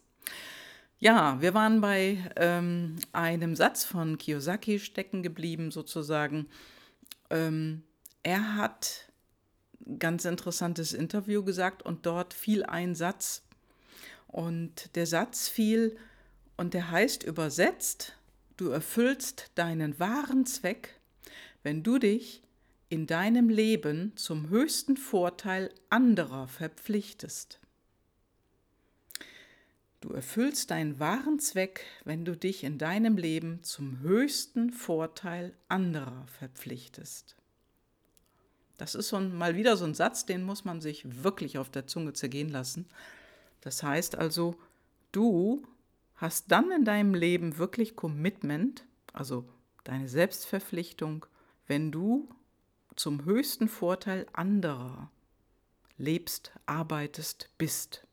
Ja, 1.00 1.42
wir 1.42 1.54
waren 1.54 1.82
bei 1.82 2.18
ähm, 2.36 2.98
einem 3.14 3.56
Satz 3.56 3.86
von 3.86 4.18
Kiyosaki 4.18 4.80
stecken 4.80 5.24
geblieben, 5.24 5.72
sozusagen. 5.72 6.48
Ähm, 7.30 7.84
er 8.28 8.56
hat 8.56 9.08
ein 9.86 10.00
ganz 10.00 10.26
interessantes 10.26 10.92
Interview 10.92 11.46
gesagt 11.46 11.82
und 11.82 12.06
dort 12.06 12.34
fiel 12.34 12.66
ein 12.66 12.94
Satz. 12.94 13.42
Und 14.28 14.94
der 14.98 15.08
Satz 15.08 15.48
fiel, 15.48 15.96
und 16.58 16.74
der 16.74 16.92
heißt 16.92 17.24
übersetzt, 17.24 18.18
du 18.58 18.68
erfüllst 18.68 19.52
deinen 19.56 19.98
wahren 20.02 20.46
Zweck, 20.46 21.00
wenn 21.64 21.84
du 21.84 22.00
dich 22.00 22.42
in 22.90 23.08
deinem 23.08 23.48
Leben 23.48 24.12
zum 24.18 24.50
höchsten 24.50 24.98
Vorteil 24.98 25.74
anderer 25.90 26.50
verpflichtest. 26.50 27.62
Du 30.02 30.10
erfüllst 30.10 30.72
deinen 30.72 31.00
wahren 31.00 31.40
Zweck, 31.40 31.86
wenn 32.04 32.26
du 32.26 32.36
dich 32.36 32.66
in 32.66 32.78
deinem 32.78 33.16
Leben 33.16 33.64
zum 33.64 34.02
höchsten 34.02 34.74
Vorteil 34.74 35.54
anderer 35.70 36.28
verpflichtest. 36.28 37.37
Das 38.78 38.96
ist 38.96 39.10
so 39.10 39.20
mal 39.20 39.56
wieder 39.56 39.76
so 39.76 39.86
ein 39.86 39.96
Satz, 39.96 40.26
den 40.26 40.44
muss 40.44 40.64
man 40.64 40.82
sich 40.82 41.24
wirklich 41.24 41.58
auf 41.58 41.70
der 41.70 41.88
Zunge 41.88 42.14
zergehen 42.14 42.50
lassen. 42.50 42.88
Das 43.62 43.84
heißt 43.84 44.16
also, 44.16 44.56
du 45.12 45.64
hast 46.16 46.52
dann 46.52 46.72
in 46.72 46.86
deinem 46.86 47.14
Leben 47.14 47.58
wirklich 47.58 47.96
Commitment, 47.96 48.86
also 49.14 49.48
deine 49.84 50.08
Selbstverpflichtung, 50.08 51.26
wenn 51.66 51.92
du 51.92 52.30
zum 52.96 53.26
höchsten 53.26 53.68
Vorteil 53.68 54.28
anderer 54.34 55.12
lebst, 55.98 56.52
arbeitest, 56.66 57.50
bist. 57.58 58.06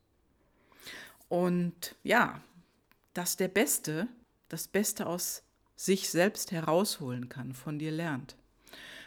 Und 1.28 1.96
ja, 2.02 2.42
dass 3.12 3.36
der 3.36 3.48
Beste 3.48 4.08
das 4.48 4.68
Beste 4.68 5.06
aus 5.06 5.42
sich 5.76 6.08
selbst 6.08 6.52
herausholen 6.52 7.28
kann, 7.28 7.52
von 7.52 7.78
dir 7.78 7.90
lernt. 7.90 8.36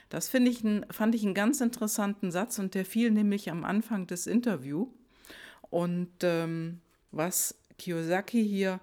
Das 0.10 0.30
ich 0.50 0.64
ein, 0.64 0.86
fand 0.90 1.16
ich 1.16 1.24
einen 1.24 1.34
ganz 1.34 1.62
interessanten 1.62 2.32
Satz 2.32 2.60
und 2.60 2.76
der 2.76 2.86
fiel 2.86 3.12
nämlich 3.12 3.52
am 3.52 3.64
Anfang 3.64 4.08
des 4.08 4.28
Interviews. 4.28 4.88
Und 5.70 6.24
ähm, 6.24 6.80
was 7.12 7.60
Kiyosaki 7.78 8.46
hier 8.48 8.80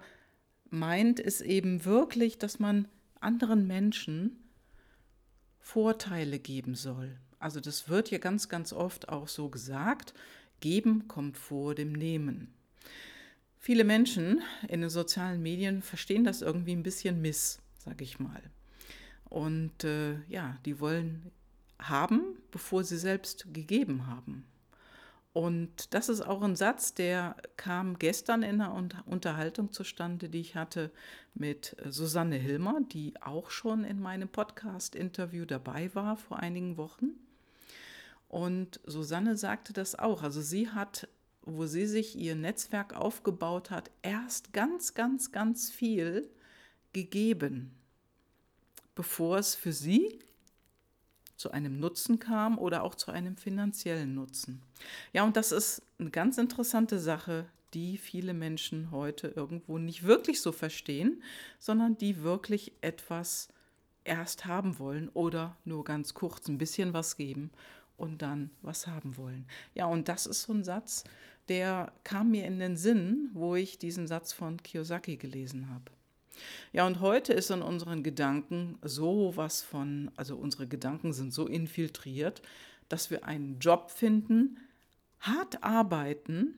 meint, 0.69 1.19
ist 1.19 1.41
eben 1.41 1.85
wirklich, 1.85 2.37
dass 2.37 2.59
man 2.59 2.87
anderen 3.19 3.65
Menschen 3.65 4.37
Vorteile 5.59 6.37
geben 6.37 6.75
soll. 6.75 7.17
Also 7.39 7.59
das 7.59 7.89
wird 7.89 8.11
ja 8.11 8.19
ganz, 8.19 8.49
ganz 8.49 8.71
oft 8.71 9.09
auch 9.09 9.27
so 9.27 9.49
gesagt, 9.49 10.13
geben 10.59 11.07
kommt 11.07 11.37
vor 11.37 11.75
dem 11.75 11.93
Nehmen. 11.93 12.53
Viele 13.59 13.83
Menschen 13.83 14.43
in 14.67 14.81
den 14.81 14.91
sozialen 14.91 15.41
Medien 15.41 15.81
verstehen 15.81 16.23
das 16.23 16.43
irgendwie 16.43 16.73
ein 16.73 16.83
bisschen 16.83 17.21
miss, 17.21 17.59
sage 17.77 18.03
ich 18.03 18.19
mal. 18.19 18.43
Und 19.29 19.83
äh, 19.83 20.19
ja, 20.27 20.57
die 20.65 20.79
wollen 20.79 21.31
haben, 21.79 22.37
bevor 22.51 22.83
sie 22.83 22.97
selbst 22.97 23.53
gegeben 23.53 24.07
haben. 24.07 24.45
Und 25.35 25.93
das 25.93 26.07
ist 26.07 26.21
auch 26.21 26.41
ein 26.41 26.55
Satz, 26.55 26.93
der 26.93 27.35
kam 27.57 27.99
gestern 27.99 28.41
in 28.41 28.61
einer 28.61 28.73
Unterhaltung 29.05 29.69
zustande, 29.73 30.29
die 30.29 30.39
ich 30.39 30.55
hatte 30.55 30.91
mit 31.33 31.75
äh, 31.83 31.91
Susanne 31.91 32.37
Hilmer, 32.37 32.79
die 32.81 33.13
auch 33.21 33.49
schon 33.49 33.83
in 33.83 33.99
meinem 33.99 34.29
Podcast-Interview 34.29 35.43
dabei 35.43 35.93
war 35.93 36.15
vor 36.15 36.39
einigen 36.39 36.77
Wochen. 36.77 37.09
Und 38.29 38.79
Susanne 38.85 39.35
sagte 39.35 39.73
das 39.73 39.99
auch. 39.99 40.23
Also 40.23 40.39
sie 40.39 40.69
hat, 40.69 41.09
wo 41.41 41.65
sie 41.65 41.85
sich 41.85 42.17
ihr 42.17 42.35
Netzwerk 42.35 42.95
aufgebaut 42.95 43.71
hat, 43.71 43.91
erst 44.03 44.53
ganz, 44.53 44.93
ganz, 44.93 45.33
ganz 45.33 45.69
viel 45.69 46.29
gegeben, 46.93 47.74
bevor 48.95 49.37
es 49.37 49.55
für 49.55 49.73
sie 49.73 50.19
zu 51.37 51.51
einem 51.51 51.79
Nutzen 51.79 52.17
kam 52.19 52.57
oder 52.57 52.83
auch 52.83 52.95
zu 52.95 53.11
einem 53.11 53.35
finanziellen 53.37 54.15
Nutzen. 54.15 54.61
Ja, 55.13 55.23
und 55.23 55.35
das 55.35 55.51
ist 55.51 55.81
eine 55.99 56.09
ganz 56.09 56.37
interessante 56.37 56.99
Sache, 56.99 57.45
die 57.73 57.97
viele 57.97 58.33
Menschen 58.33 58.89
heute 58.91 59.27
irgendwo 59.27 59.77
nicht 59.77 60.03
wirklich 60.03 60.41
so 60.41 60.53
verstehen, 60.53 61.21
sondern 61.59 61.97
die 61.97 62.23
wirklich 62.23 62.71
etwas 62.81 63.49
erst 64.05 64.45
haben 64.45 64.79
wollen 64.79 65.09
oder 65.09 65.57
nur 65.65 65.83
ganz 65.83 66.13
kurz 66.13 66.47
ein 66.47 66.57
bisschen 66.57 66.93
was 66.93 67.17
geben 67.17 67.51
und 67.97 68.21
dann 68.21 68.49
was 68.61 68.87
haben 68.87 69.17
wollen. 69.17 69.45
Ja, 69.73 69.87
und 69.87 70.07
das 70.07 70.25
ist 70.25 70.43
so 70.43 70.53
ein 70.53 70.63
Satz, 70.63 71.03
der 71.49 71.91
kam 72.03 72.31
mir 72.31 72.45
in 72.45 72.59
den 72.59 72.77
Sinn, 72.77 73.29
wo 73.33 73.55
ich 73.55 73.77
diesen 73.77 74.07
Satz 74.07 74.31
von 74.31 74.61
Kiyosaki 74.61 75.17
gelesen 75.17 75.69
habe. 75.69 75.91
Ja, 76.73 76.85
und 76.85 76.99
heute 76.99 77.33
ist 77.33 77.49
in 77.51 77.61
unseren 77.61 78.03
Gedanken 78.03 78.77
so 78.81 79.33
was 79.35 79.61
von, 79.61 80.11
also 80.15 80.35
unsere 80.35 80.67
Gedanken 80.67 81.13
sind 81.13 81.33
so 81.33 81.47
infiltriert, 81.47 82.41
dass 82.89 83.09
wir 83.09 83.25
einen 83.25 83.59
Job 83.59 83.91
finden, 83.91 84.57
hart 85.19 85.63
arbeiten 85.63 86.55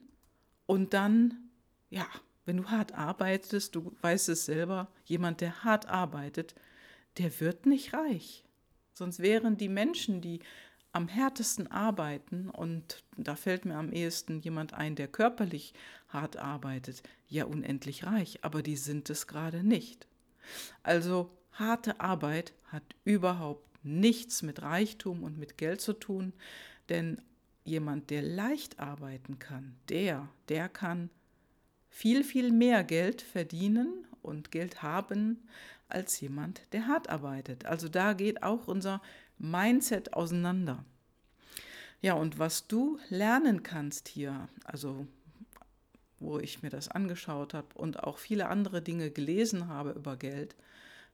und 0.66 0.92
dann, 0.94 1.50
ja, 1.90 2.06
wenn 2.44 2.58
du 2.58 2.64
hart 2.64 2.94
arbeitest, 2.94 3.74
du 3.74 3.94
weißt 4.00 4.30
es 4.30 4.46
selber, 4.46 4.88
jemand, 5.04 5.40
der 5.40 5.64
hart 5.64 5.86
arbeitet, 5.86 6.54
der 7.18 7.40
wird 7.40 7.66
nicht 7.66 7.92
reich. 7.92 8.44
Sonst 8.94 9.20
wären 9.20 9.56
die 9.56 9.68
Menschen, 9.68 10.20
die 10.20 10.40
am 10.92 11.08
härtesten 11.08 11.70
arbeiten, 11.70 12.48
und 12.50 13.04
da 13.16 13.36
fällt 13.36 13.64
mir 13.64 13.76
am 13.76 13.92
ehesten 13.92 14.40
jemand 14.40 14.74
ein, 14.74 14.96
der 14.96 15.08
körperlich 15.08 15.74
hart 16.08 16.36
arbeitet, 16.36 17.02
ja 17.28 17.44
unendlich 17.44 18.04
reich, 18.04 18.38
aber 18.42 18.62
die 18.62 18.76
sind 18.76 19.10
es 19.10 19.26
gerade 19.26 19.62
nicht. 19.62 20.06
Also 20.82 21.30
harte 21.52 22.00
Arbeit 22.00 22.52
hat 22.66 22.82
überhaupt 23.04 23.68
nichts 23.84 24.42
mit 24.42 24.62
Reichtum 24.62 25.22
und 25.22 25.38
mit 25.38 25.58
Geld 25.58 25.80
zu 25.80 25.92
tun, 25.92 26.32
denn 26.88 27.20
jemand, 27.64 28.10
der 28.10 28.22
leicht 28.22 28.78
arbeiten 28.78 29.38
kann, 29.38 29.76
der, 29.88 30.28
der 30.48 30.68
kann 30.68 31.10
viel, 31.90 32.24
viel 32.24 32.50
mehr 32.50 32.82
Geld 32.84 33.22
verdienen 33.22 34.06
und 34.22 34.50
Geld 34.50 34.82
haben 34.82 35.48
als 35.88 36.20
jemand, 36.20 36.62
der 36.72 36.86
hart 36.86 37.08
arbeitet. 37.08 37.66
Also 37.66 37.88
da 37.88 38.12
geht 38.12 38.42
auch 38.42 38.68
unser 38.68 39.00
Mindset 39.38 40.14
auseinander. 40.14 40.84
Ja, 42.00 42.14
und 42.14 42.38
was 42.38 42.66
du 42.66 42.98
lernen 43.08 43.62
kannst 43.62 44.08
hier, 44.08 44.48
also 44.64 45.06
wo 46.20 46.38
ich 46.38 46.62
mir 46.62 46.70
das 46.70 46.88
angeschaut 46.88 47.54
habe 47.54 47.68
und 47.74 48.02
auch 48.02 48.18
viele 48.18 48.48
andere 48.48 48.82
Dinge 48.82 49.10
gelesen 49.10 49.68
habe 49.68 49.90
über 49.90 50.16
Geld, 50.16 50.56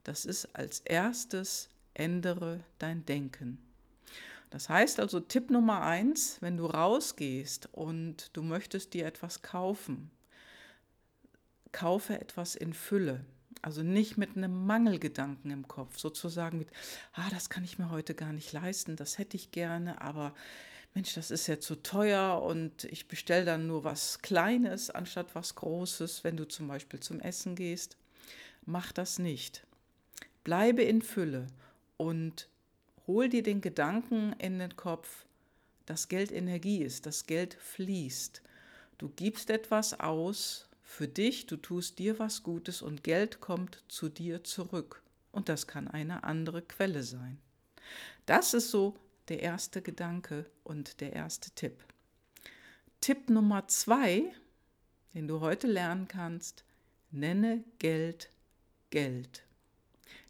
das 0.03 0.25
ist 0.25 0.55
als 0.55 0.81
erstes 0.81 1.69
ändere 1.95 2.61
dein 2.79 3.05
Denken. 3.07 3.59
Das 4.51 4.69
heißt 4.69 5.01
also 5.01 5.21
Tipp 5.21 5.51
Nummer 5.51 5.83
eins, 5.83 6.37
wenn 6.41 6.57
du 6.57 6.67
rausgehst 6.67 7.69
und 7.73 8.31
du 8.35 8.43
möchtest 8.43 8.95
dir 8.95 9.07
etwas 9.07 9.43
kaufen, 9.43 10.11
kaufe 11.73 12.21
etwas 12.21 12.55
in 12.55 12.73
Fülle. 12.73 13.25
Also 13.65 13.83
nicht 13.83 14.19
mit 14.19 14.37
einem 14.37 14.67
Mangelgedanken 14.67 15.51
im 15.51 15.67
Kopf, 15.67 15.99
sozusagen 15.99 16.59
mit, 16.59 16.69
ah, 17.15 17.31
das 17.31 17.49
kann 17.49 17.65
ich 17.65 17.79
mir 17.79 17.89
heute 17.89 18.15
gar 18.15 18.35
nicht 18.35 18.53
leisten, 18.53 18.95
das 18.95 19.17
hätte 19.17 19.39
ich 19.39 19.53
gerne, 19.53 20.03
aber 20.03 20.35
Mensch, 20.93 21.15
das 21.15 21.31
ist 21.31 21.47
ja 21.47 21.59
zu 21.59 21.77
teuer 21.77 22.43
und 22.43 22.85
ich 22.85 23.09
bestelle 23.09 23.47
dann 23.47 23.67
nur 23.67 23.83
was 23.83 24.19
Kleines 24.19 24.91
anstatt 24.91 25.35
was 25.35 25.55
Großes, 25.55 26.25
wenn 26.25 26.37
du 26.37 26.47
zum 26.47 26.69
Beispiel 26.69 27.01
zum 27.01 27.21
Essen 27.21 27.57
gehst. 27.57 27.97
Mach 28.67 28.93
das 28.93 29.19
nicht. 29.19 29.67
Bleibe 30.45 30.83
in 30.83 31.01
Fülle 31.01 31.47
und 31.97 32.51
hol 33.07 33.31
dir 33.31 33.43
den 33.43 33.63
Gedanken 33.63 34.35
in 34.35 34.59
den 34.59 34.77
Kopf, 34.77 35.25
dass 35.87 36.09
Geld 36.09 36.33
Energie 36.33 36.83
ist, 36.83 37.07
dass 37.07 37.25
Geld 37.25 37.55
fließt. 37.55 38.43
Du 38.99 39.09
gibst 39.09 39.49
etwas 39.49 39.99
aus 39.99 40.69
für 40.95 41.09
dich, 41.09 41.47
du 41.47 41.57
tust 41.57 41.99
dir 41.99 42.21
was 42.21 42.45
Gutes 42.45 42.81
und 42.81 43.03
Geld 43.03 43.41
kommt 43.41 43.83
zu 43.89 44.09
dir 44.09 44.45
zurück. 44.45 45.03
Und 45.33 45.49
das 45.49 45.67
kann 45.67 45.89
eine 45.89 46.23
andere 46.23 46.63
Quelle 46.63 47.03
sein. 47.03 47.39
Das 48.27 48.55
ist 48.55 48.71
so 48.71 48.95
der 49.27 49.41
erste 49.41 49.83
Gedanke 49.83 50.49
und 50.63 51.01
der 51.01 51.13
erste 51.13 51.51
Tipp. 51.51 51.83
Tipp 53.01 53.29
Nummer 53.29 53.67
zwei, 53.67 54.33
den 55.15 55.27
du 55.27 55.41
heute 55.41 55.67
lernen 55.67 56.07
kannst, 56.07 56.65
nenne 57.11 57.65
Geld 57.81 58.31
Geld. 58.91 59.43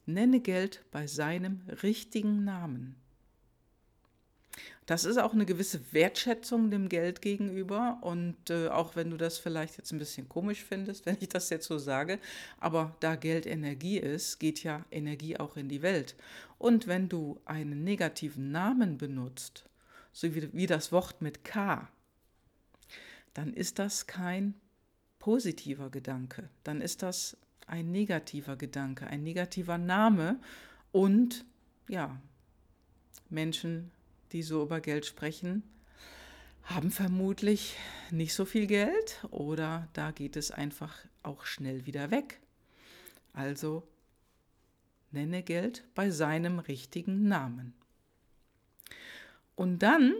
Nenne 0.06 0.40
Geld 0.40 0.82
bei 0.90 1.06
seinem 1.06 1.60
richtigen 1.82 2.42
Namen. 2.42 2.96
Das 4.86 5.04
ist 5.04 5.16
auch 5.16 5.32
eine 5.32 5.46
gewisse 5.46 5.80
Wertschätzung 5.92 6.70
dem 6.70 6.88
Geld 6.88 7.22
gegenüber. 7.22 7.98
Und 8.02 8.50
äh, 8.50 8.68
auch 8.68 8.96
wenn 8.96 9.10
du 9.10 9.16
das 9.16 9.38
vielleicht 9.38 9.78
jetzt 9.78 9.92
ein 9.92 9.98
bisschen 9.98 10.28
komisch 10.28 10.62
findest, 10.62 11.06
wenn 11.06 11.16
ich 11.20 11.28
das 11.30 11.48
jetzt 11.50 11.66
so 11.66 11.78
sage, 11.78 12.18
aber 12.58 12.94
da 13.00 13.16
Geld 13.16 13.46
Energie 13.46 13.98
ist, 13.98 14.38
geht 14.38 14.62
ja 14.62 14.84
Energie 14.90 15.38
auch 15.38 15.56
in 15.56 15.68
die 15.68 15.82
Welt. 15.82 16.14
Und 16.58 16.86
wenn 16.86 17.08
du 17.08 17.40
einen 17.46 17.82
negativen 17.82 18.50
Namen 18.50 18.98
benutzt, 18.98 19.64
so 20.12 20.34
wie, 20.34 20.52
wie 20.52 20.66
das 20.66 20.92
Wort 20.92 21.22
mit 21.22 21.44
K, 21.44 21.88
dann 23.32 23.54
ist 23.54 23.78
das 23.78 24.06
kein 24.06 24.54
positiver 25.18 25.90
Gedanke. 25.90 26.50
Dann 26.62 26.82
ist 26.82 27.02
das 27.02 27.36
ein 27.66 27.90
negativer 27.90 28.56
Gedanke, 28.56 29.06
ein 29.06 29.22
negativer 29.22 29.78
Name. 29.78 30.38
Und 30.92 31.46
ja, 31.88 32.20
Menschen 33.30 33.90
die 34.34 34.42
so 34.42 34.64
über 34.64 34.80
Geld 34.80 35.06
sprechen, 35.06 35.62
haben 36.64 36.90
vermutlich 36.90 37.76
nicht 38.10 38.34
so 38.34 38.44
viel 38.44 38.66
Geld 38.66 39.24
oder 39.30 39.88
da 39.92 40.10
geht 40.10 40.34
es 40.36 40.50
einfach 40.50 40.98
auch 41.22 41.44
schnell 41.44 41.86
wieder 41.86 42.10
weg. 42.10 42.40
Also 43.32 43.86
nenne 45.12 45.44
Geld 45.44 45.84
bei 45.94 46.10
seinem 46.10 46.58
richtigen 46.58 47.28
Namen. 47.28 47.74
Und 49.54 49.78
dann 49.78 50.14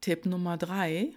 Tipp 0.00 0.26
Nummer 0.26 0.56
drei, 0.56 1.14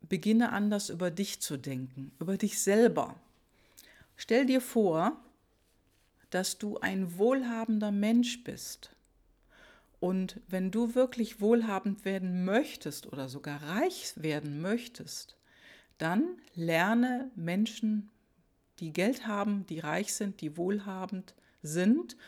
beginne 0.00 0.52
anders 0.52 0.88
über 0.88 1.10
dich 1.10 1.40
zu 1.40 1.58
denken, 1.58 2.12
über 2.18 2.38
dich 2.38 2.60
selber. 2.60 3.20
Stell 4.16 4.46
dir 4.46 4.62
vor, 4.62 5.20
dass 6.36 6.58
du 6.58 6.76
ein 6.76 7.16
wohlhabender 7.16 7.90
Mensch 7.90 8.44
bist. 8.44 8.94
Und 10.00 10.38
wenn 10.48 10.70
du 10.70 10.94
wirklich 10.94 11.40
wohlhabend 11.40 12.04
werden 12.04 12.44
möchtest 12.44 13.06
oder 13.10 13.30
sogar 13.30 13.62
reich 13.62 14.12
werden 14.16 14.60
möchtest, 14.60 15.38
dann 15.96 16.36
lerne 16.54 17.30
Menschen, 17.36 18.10
die 18.80 18.92
Geld 18.92 19.26
haben, 19.26 19.64
die 19.64 19.78
reich 19.78 20.12
sind, 20.12 20.42
die 20.42 20.58
wohlhabend 20.58 21.34
sind, 21.62 22.18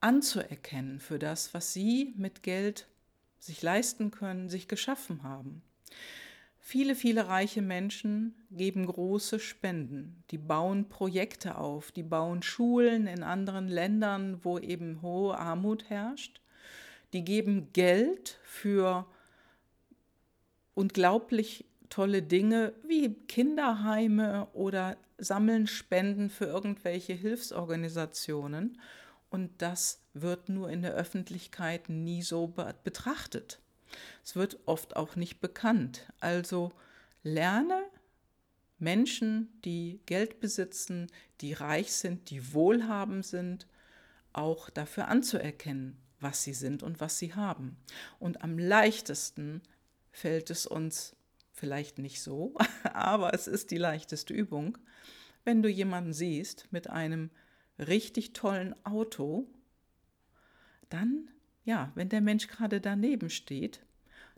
anzuerkennen 0.00 0.98
für 0.98 1.20
das, 1.20 1.54
was 1.54 1.72
sie 1.72 2.14
mit 2.16 2.42
Geld 2.42 2.88
sich 3.38 3.62
leisten 3.62 4.10
können, 4.10 4.48
sich 4.48 4.66
geschaffen 4.66 5.22
haben. 5.22 5.62
Viele, 6.68 6.96
viele 6.96 7.28
reiche 7.28 7.62
Menschen 7.62 8.34
geben 8.50 8.86
große 8.86 9.38
Spenden. 9.38 10.24
Die 10.32 10.36
bauen 10.36 10.88
Projekte 10.88 11.58
auf, 11.58 11.92
die 11.92 12.02
bauen 12.02 12.42
Schulen 12.42 13.06
in 13.06 13.22
anderen 13.22 13.68
Ländern, 13.68 14.40
wo 14.42 14.58
eben 14.58 15.00
hohe 15.00 15.38
Armut 15.38 15.88
herrscht. 15.88 16.40
Die 17.12 17.22
geben 17.22 17.72
Geld 17.72 18.40
für 18.42 19.06
unglaublich 20.74 21.66
tolle 21.88 22.20
Dinge 22.20 22.72
wie 22.84 23.14
Kinderheime 23.14 24.48
oder 24.52 24.96
sammeln 25.18 25.68
Spenden 25.68 26.30
für 26.30 26.46
irgendwelche 26.46 27.12
Hilfsorganisationen. 27.12 28.80
Und 29.30 29.52
das 29.58 30.00
wird 30.14 30.48
nur 30.48 30.68
in 30.68 30.82
der 30.82 30.94
Öffentlichkeit 30.94 31.88
nie 31.88 32.22
so 32.22 32.52
betrachtet. 32.82 33.60
Es 34.24 34.36
wird 34.36 34.58
oft 34.66 34.96
auch 34.96 35.16
nicht 35.16 35.40
bekannt. 35.40 36.12
Also 36.20 36.72
lerne 37.22 37.82
Menschen, 38.78 39.60
die 39.64 40.00
Geld 40.06 40.40
besitzen, 40.40 41.08
die 41.40 41.52
reich 41.52 41.92
sind, 41.92 42.30
die 42.30 42.52
wohlhabend 42.52 43.24
sind, 43.24 43.66
auch 44.32 44.68
dafür 44.70 45.08
anzuerkennen, 45.08 45.96
was 46.20 46.42
sie 46.42 46.52
sind 46.52 46.82
und 46.82 47.00
was 47.00 47.18
sie 47.18 47.34
haben. 47.34 47.76
Und 48.18 48.42
am 48.42 48.58
leichtesten 48.58 49.62
fällt 50.12 50.50
es 50.50 50.66
uns 50.66 51.16
vielleicht 51.52 51.98
nicht 51.98 52.20
so, 52.20 52.54
aber 52.92 53.32
es 53.32 53.46
ist 53.46 53.70
die 53.70 53.78
leichteste 53.78 54.34
Übung, 54.34 54.76
wenn 55.44 55.62
du 55.62 55.68
jemanden 55.68 56.12
siehst 56.12 56.68
mit 56.70 56.90
einem 56.90 57.30
richtig 57.78 58.32
tollen 58.32 58.74
Auto, 58.84 59.46
dann, 60.88 61.28
ja, 61.64 61.92
wenn 61.94 62.08
der 62.08 62.20
Mensch 62.20 62.48
gerade 62.48 62.80
daneben 62.80 63.30
steht, 63.30 63.85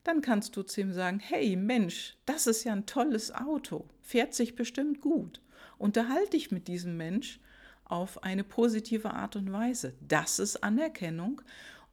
dann 0.04 0.20
kannst 0.22 0.56
du 0.56 0.62
zu 0.62 0.80
ihm 0.80 0.92
sagen, 0.92 1.20
hey 1.20 1.56
Mensch, 1.56 2.16
das 2.26 2.46
ist 2.46 2.64
ja 2.64 2.72
ein 2.72 2.86
tolles 2.86 3.34
Auto, 3.34 3.84
fährt 4.00 4.34
sich 4.34 4.54
bestimmt 4.54 5.00
gut. 5.00 5.40
Unterhalte 5.78 6.30
dich 6.30 6.50
mit 6.50 6.68
diesem 6.68 6.96
Mensch 6.96 7.40
auf 7.84 8.22
eine 8.22 8.44
positive 8.44 9.12
Art 9.12 9.36
und 9.36 9.52
Weise. 9.52 9.94
Das 10.00 10.38
ist 10.38 10.62
Anerkennung. 10.62 11.42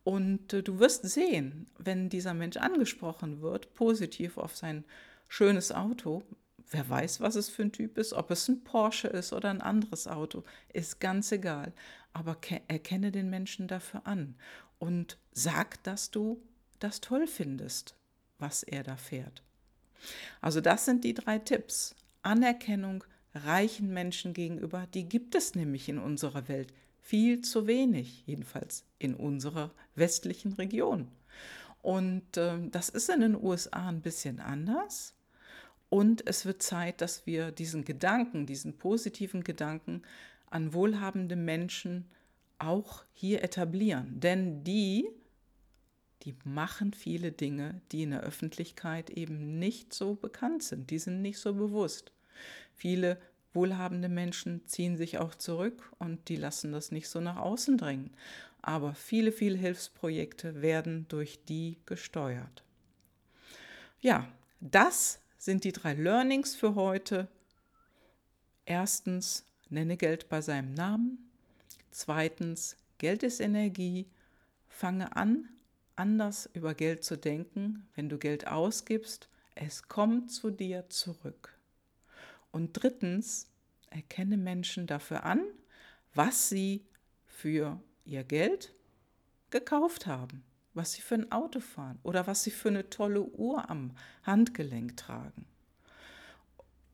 Und 0.03 0.53
äh, 0.53 0.61
du 0.61 0.79
wirst 0.79 1.07
sehen, 1.07 1.67
wenn 1.77 2.09
dieser 2.09 2.33
Mensch 2.33 2.57
angesprochen 2.57 3.41
wird, 3.41 3.73
positiv 3.73 4.37
auf 4.37 4.55
sein 4.55 4.83
schönes 5.27 5.71
Auto, 5.71 6.23
wer 6.69 6.87
weiß, 6.87 7.21
was 7.21 7.35
es 7.35 7.49
für 7.49 7.63
ein 7.63 7.71
Typ 7.71 7.97
ist, 7.97 8.13
ob 8.13 8.31
es 8.31 8.47
ein 8.47 8.63
Porsche 8.63 9.07
ist 9.07 9.33
oder 9.33 9.49
ein 9.49 9.61
anderes 9.61 10.07
Auto, 10.07 10.43
ist 10.73 10.99
ganz 10.99 11.31
egal. 11.31 11.73
Aber 12.13 12.37
erkenne 12.67 13.11
den 13.11 13.29
Menschen 13.29 13.67
dafür 13.67 14.05
an 14.05 14.35
und 14.79 15.17
sag, 15.31 15.81
dass 15.83 16.11
du 16.11 16.41
das 16.85 17.01
toll 17.01 17.27
findest 17.27 17.95
was 18.39 18.63
er 18.63 18.83
da 18.83 18.97
fährt. 18.97 19.43
Also 20.41 20.61
das 20.61 20.85
sind 20.85 21.03
die 21.03 21.13
drei 21.13 21.39
Tipps. 21.39 21.95
Anerkennung 22.21 23.03
reichen 23.33 23.93
Menschen 23.93 24.33
gegenüber, 24.33 24.87
die 24.93 25.07
gibt 25.07 25.35
es 25.35 25.55
nämlich 25.55 25.89
in 25.89 25.99
unserer 25.99 26.47
Welt 26.47 26.73
viel 27.01 27.41
zu 27.41 27.67
wenig, 27.67 28.23
jedenfalls 28.25 28.83
in 28.97 29.13
unserer 29.13 29.71
westlichen 29.95 30.53
Region. 30.53 31.09
Und 31.81 32.37
äh, 32.37 32.57
das 32.71 32.89
ist 32.89 33.09
in 33.09 33.21
den 33.21 33.35
USA 33.35 33.89
ein 33.89 34.01
bisschen 34.01 34.39
anders. 34.39 35.13
Und 35.89 36.27
es 36.27 36.45
wird 36.45 36.63
Zeit, 36.63 37.01
dass 37.01 37.27
wir 37.27 37.51
diesen 37.51 37.85
Gedanken, 37.85 38.47
diesen 38.47 38.77
positiven 38.77 39.43
Gedanken 39.43 40.01
an 40.49 40.73
wohlhabende 40.73 41.35
Menschen 41.35 42.05
auch 42.57 43.03
hier 43.13 43.43
etablieren. 43.43 44.19
Denn 44.19 44.63
die 44.63 45.07
die 46.25 46.35
machen 46.43 46.93
viele 46.93 47.31
Dinge, 47.31 47.81
die 47.91 48.03
in 48.03 48.11
der 48.11 48.21
Öffentlichkeit 48.21 49.11
eben 49.11 49.59
nicht 49.59 49.93
so 49.93 50.15
bekannt 50.15 50.63
sind, 50.63 50.89
die 50.89 50.99
sind 50.99 51.21
nicht 51.21 51.37
so 51.37 51.53
bewusst. 51.53 52.11
Viele 52.73 53.19
wohlhabende 53.53 54.09
Menschen 54.09 54.65
ziehen 54.67 54.97
sich 54.97 55.19
auch 55.19 55.35
zurück 55.35 55.91
und 55.99 56.27
die 56.27 56.35
lassen 56.35 56.71
das 56.71 56.91
nicht 56.91 57.07
so 57.07 57.21
nach 57.21 57.37
außen 57.37 57.77
drängen. 57.77 58.09
Aber 58.61 58.95
viele, 58.95 59.31
viele 59.31 59.57
Hilfsprojekte 59.57 60.61
werden 60.61 61.05
durch 61.07 61.39
die 61.45 61.77
gesteuert. 61.85 62.63
Ja, 64.01 64.27
das 64.59 65.19
sind 65.37 65.63
die 65.63 65.71
drei 65.71 65.93
Learnings 65.93 66.55
für 66.55 66.73
heute. 66.73 67.27
Erstens, 68.65 69.45
nenne 69.69 69.95
Geld 69.95 70.27
bei 70.27 70.41
seinem 70.41 70.73
Namen. 70.73 71.29
Zweitens, 71.91 72.75
Geld 72.97 73.21
ist 73.21 73.39
Energie. 73.39 74.07
Fange 74.67 75.15
an, 75.15 75.47
anders 75.95 76.49
über 76.53 76.73
Geld 76.73 77.03
zu 77.03 77.17
denken, 77.17 77.87
wenn 77.95 78.09
du 78.09 78.17
Geld 78.17 78.47
ausgibst, 78.47 79.29
es 79.55 79.87
kommt 79.87 80.31
zu 80.31 80.51
dir 80.51 80.89
zurück. 80.89 81.57
Und 82.51 82.73
drittens, 82.73 83.47
erkenne 83.89 84.37
Menschen 84.37 84.87
dafür 84.87 85.23
an, 85.23 85.41
was 86.13 86.49
sie 86.49 86.85
für 87.25 87.81
ihr 88.03 88.23
Geld 88.23 88.73
gekauft 89.49 90.05
haben, 90.05 90.43
was 90.73 90.93
sie 90.93 91.01
für 91.01 91.15
ein 91.15 91.31
Auto 91.31 91.59
fahren 91.59 91.99
oder 92.03 92.27
was 92.27 92.43
sie 92.43 92.51
für 92.51 92.69
eine 92.69 92.89
tolle 92.89 93.23
Uhr 93.23 93.69
am 93.69 93.91
Handgelenk 94.23 94.97
tragen. 94.97 95.45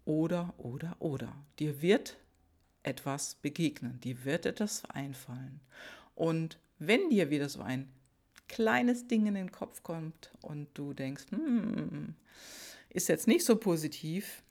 Oder, 0.05 0.53
oder, 0.57 0.95
oder. 0.99 1.33
Dir 1.59 1.81
wird 1.81 2.17
etwas 2.83 3.35
begegnen, 3.35 3.99
dir 4.01 4.23
wird 4.25 4.45
etwas 4.45 4.85
einfallen. 4.85 5.59
Und 6.15 6.59
wenn 6.79 7.09
dir 7.09 7.29
wieder 7.29 7.49
so 7.49 7.61
ein 7.61 7.91
kleines 8.51 9.07
Ding 9.07 9.27
in 9.27 9.35
den 9.35 9.51
Kopf 9.51 9.81
kommt 9.81 10.31
und 10.41 10.67
du 10.73 10.93
denkst, 10.93 11.23
hm, 11.29 12.15
ist 12.89 13.07
jetzt 13.07 13.25
nicht 13.25 13.45
so 13.45 13.55
positiv, 13.55 14.43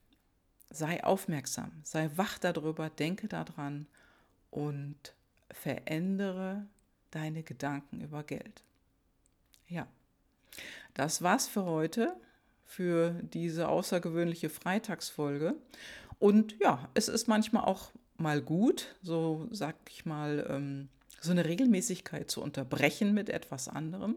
sei 0.71 1.05
aufmerksam, 1.05 1.71
sei 1.85 2.11
wach 2.17 2.39
darüber, 2.39 2.89
denke 2.89 3.29
daran 3.29 3.87
und 4.51 5.15
verändere 5.51 6.67
deine 7.11 7.43
Gedanken 7.43 8.01
über 8.01 8.23
Geld. 8.23 8.63
Ja, 9.69 9.87
das 10.95 11.21
war's 11.21 11.47
für 11.47 11.67
heute, 11.67 12.17
für 12.65 13.11
diese 13.35 13.69
außergewöhnliche 13.69 14.49
Freitagsfolge. 14.49 15.57
Und 16.19 16.59
ja, 16.59 16.89
es 16.95 17.09
ist 17.09 17.29
manchmal 17.29 17.65
auch 17.65 17.93
mal 18.17 18.41
gut, 18.41 18.95
so 19.03 19.47
sag 19.51 19.77
ich 19.91 20.07
mal, 20.07 20.47
ähm, 20.49 20.89
so 21.21 21.31
eine 21.31 21.45
Regelmäßigkeit 21.45 22.31
zu 22.31 22.43
unterbrechen 22.43 23.15
mit 23.15 23.29
etwas 23.29 23.69
anderem. 23.69 24.17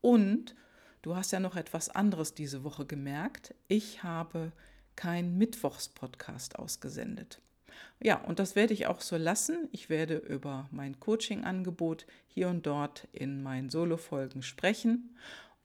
Und 0.00 0.54
du 1.02 1.14
hast 1.14 1.30
ja 1.32 1.40
noch 1.40 1.56
etwas 1.56 1.90
anderes 1.90 2.34
diese 2.34 2.64
Woche 2.64 2.86
gemerkt. 2.86 3.54
Ich 3.68 4.02
habe 4.02 4.52
keinen 4.96 5.38
Mittwochspodcast 5.38 6.58
ausgesendet. 6.58 7.40
Ja, 8.02 8.16
und 8.16 8.38
das 8.38 8.56
werde 8.56 8.72
ich 8.72 8.86
auch 8.86 9.00
so 9.00 9.16
lassen. 9.16 9.68
Ich 9.72 9.90
werde 9.90 10.16
über 10.16 10.68
mein 10.70 10.98
Coaching-Angebot 10.98 12.06
hier 12.26 12.48
und 12.48 12.66
dort 12.66 13.08
in 13.12 13.42
meinen 13.42 13.70
Solo-Folgen 13.70 14.42
sprechen 14.42 15.16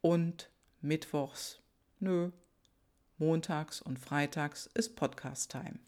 und 0.01 0.49
mittwochs, 0.81 1.59
nö, 1.99 2.31
montags 3.17 3.81
und 3.81 3.99
freitags 3.99 4.69
ist 4.73 4.95
Podcast-Time. 4.95 5.79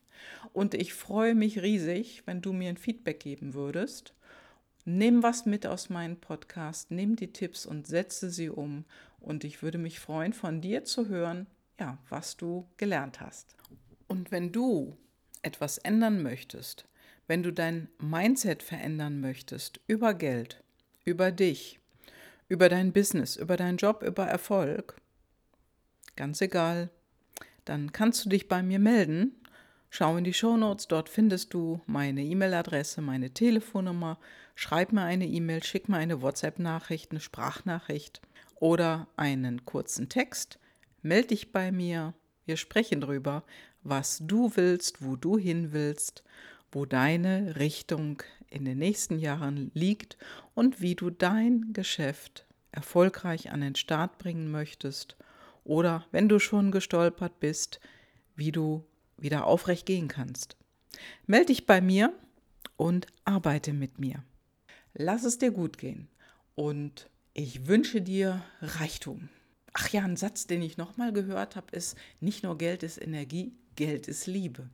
Und 0.54 0.74
ich 0.74 0.94
freue 0.94 1.36
mich 1.36 1.62
riesig, 1.62 2.24
wenn 2.26 2.42
du 2.42 2.54
mir 2.54 2.70
ein 2.70 2.78
Feedback 2.78 3.20
geben 3.20 3.54
würdest. 3.54 4.14
Nimm 4.90 5.22
was 5.22 5.46
mit 5.46 5.68
aus 5.68 5.90
meinem 5.90 6.16
Podcast, 6.16 6.92
nimm 6.92 7.18
die 7.18 7.34
Tipps 7.34 7.66
und 7.66 7.88
setze 7.88 8.30
sie 8.30 8.50
um. 8.50 8.86
Und 9.20 9.44
ich 9.44 9.62
würde 9.62 9.78
mich 9.78 10.00
freuen, 10.00 10.32
von 10.32 10.62
dir 10.62 10.86
zu 10.86 11.10
hören, 11.10 11.46
ja, 11.78 11.98
was 12.08 12.38
du 12.38 12.66
gelernt 12.78 13.20
hast. 13.20 13.54
Und 14.08 14.32
wenn 14.32 14.54
du 14.54 14.96
etwas 15.42 15.78
ändern 15.78 16.24
möchtest, 16.24 16.86
wenn 17.28 17.44
du 17.44 17.52
dein 17.52 17.90
Mindset 18.00 18.64
verändern 18.64 19.20
möchtest 19.20 19.82
über 19.88 20.14
Geld, 20.14 20.64
über 21.04 21.34
dich, 21.34 21.82
über 22.48 22.70
dein 22.70 22.94
Business, 22.94 23.36
über 23.36 23.58
deinen 23.58 23.76
Job, 23.76 24.04
über 24.04 24.26
Erfolg, 24.26 25.02
ganz 26.16 26.40
egal, 26.40 26.90
dann 27.66 27.92
kannst 27.92 28.24
du 28.24 28.30
dich 28.30 28.48
bei 28.48 28.64
mir 28.64 28.80
melden. 28.80 29.36
Schau 29.90 30.18
in 30.18 30.24
die 30.24 30.34
Shownotes, 30.34 30.88
dort 30.88 31.10
findest 31.10 31.54
du 31.54 31.82
meine 31.86 32.24
E-Mail-Adresse, 32.24 33.02
meine 33.02 33.32
Telefonnummer. 33.32 34.20
Schreib 34.56 34.92
mir 34.92 35.04
eine 35.04 35.26
E-Mail, 35.26 35.64
schick 35.64 35.90
mir 35.90 35.98
eine 35.98 36.22
WhatsApp-Nachricht, 36.22 37.12
eine 37.12 37.20
Sprachnachricht 37.20 38.22
oder 38.56 39.08
einen 39.16 39.66
kurzen 39.66 40.10
Text. 40.10 40.60
Meld 41.02 41.32
dich 41.32 41.52
bei 41.52 41.72
mir. 41.72 42.14
Wir 42.46 42.58
sprechen 42.58 43.02
drüber, 43.02 43.44
was 43.84 44.20
du 44.22 44.52
willst, 44.56 45.02
wo 45.02 45.16
du 45.16 45.38
hin 45.38 45.72
willst, 45.72 46.24
wo 46.72 46.86
deine 46.86 47.56
Richtung 47.58 48.24
in 48.50 48.66
den 48.66 48.78
nächsten 48.78 49.20
Jahren 49.20 49.72
liegt 49.74 50.18
und 50.54 50.82
wie 50.82 50.96
du 50.96 51.10
dein 51.10 51.74
Geschäft 51.74 52.46
erfolgreich 52.72 53.52
an 53.52 53.62
den 53.62 53.76
Start 53.76 54.18
bringen 54.18 54.52
möchtest 54.52 55.18
oder 55.64 56.06
wenn 56.12 56.30
du 56.30 56.40
schon 56.40 56.72
gestolpert 56.72 57.40
bist, 57.40 57.80
wie 58.36 58.52
du 58.52 58.86
wieder 59.18 59.46
aufrecht 59.46 59.86
gehen 59.86 60.08
kannst. 60.08 60.56
Melde 61.26 61.48
dich 61.48 61.66
bei 61.66 61.82
mir 61.82 62.14
und 62.76 63.08
arbeite 63.26 63.74
mit 63.74 64.00
mir. 64.00 64.24
Lass 64.94 65.24
es 65.24 65.38
dir 65.38 65.52
gut 65.52 65.78
gehen 65.78 66.08
und 66.56 67.10
ich 67.34 67.68
wünsche 67.68 68.02
dir 68.02 68.44
Reichtum. 68.62 69.30
Ach 69.74 69.90
ja, 69.90 70.04
ein 70.04 70.18
Satz, 70.18 70.48
den 70.48 70.64
ich 70.64 70.78
nochmal 70.78 71.14
gehört 71.14 71.56
habe, 71.56 71.76
ist, 71.76 71.96
nicht 72.20 72.44
nur 72.44 72.58
Geld 72.58 72.82
ist 72.82 73.00
Energie, 73.00 73.54
Geld 73.76 74.08
ist 74.08 74.26
Liebe. 74.26 74.70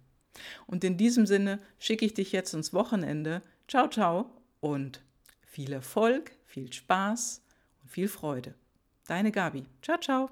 Und 0.65 0.83
in 0.83 0.97
diesem 0.97 1.25
Sinne 1.25 1.59
schicke 1.77 2.05
ich 2.05 2.13
dich 2.13 2.31
jetzt 2.31 2.53
ins 2.53 2.73
Wochenende. 2.73 3.41
Ciao, 3.67 3.89
ciao 3.89 4.29
und 4.61 5.01
viel 5.41 5.73
Erfolg, 5.73 6.31
viel 6.45 6.71
Spaß 6.71 7.41
und 7.81 7.91
viel 7.91 8.07
Freude. 8.07 8.55
Deine 9.07 9.31
Gabi. 9.31 9.65
Ciao, 9.81 9.97
ciao. 9.99 10.29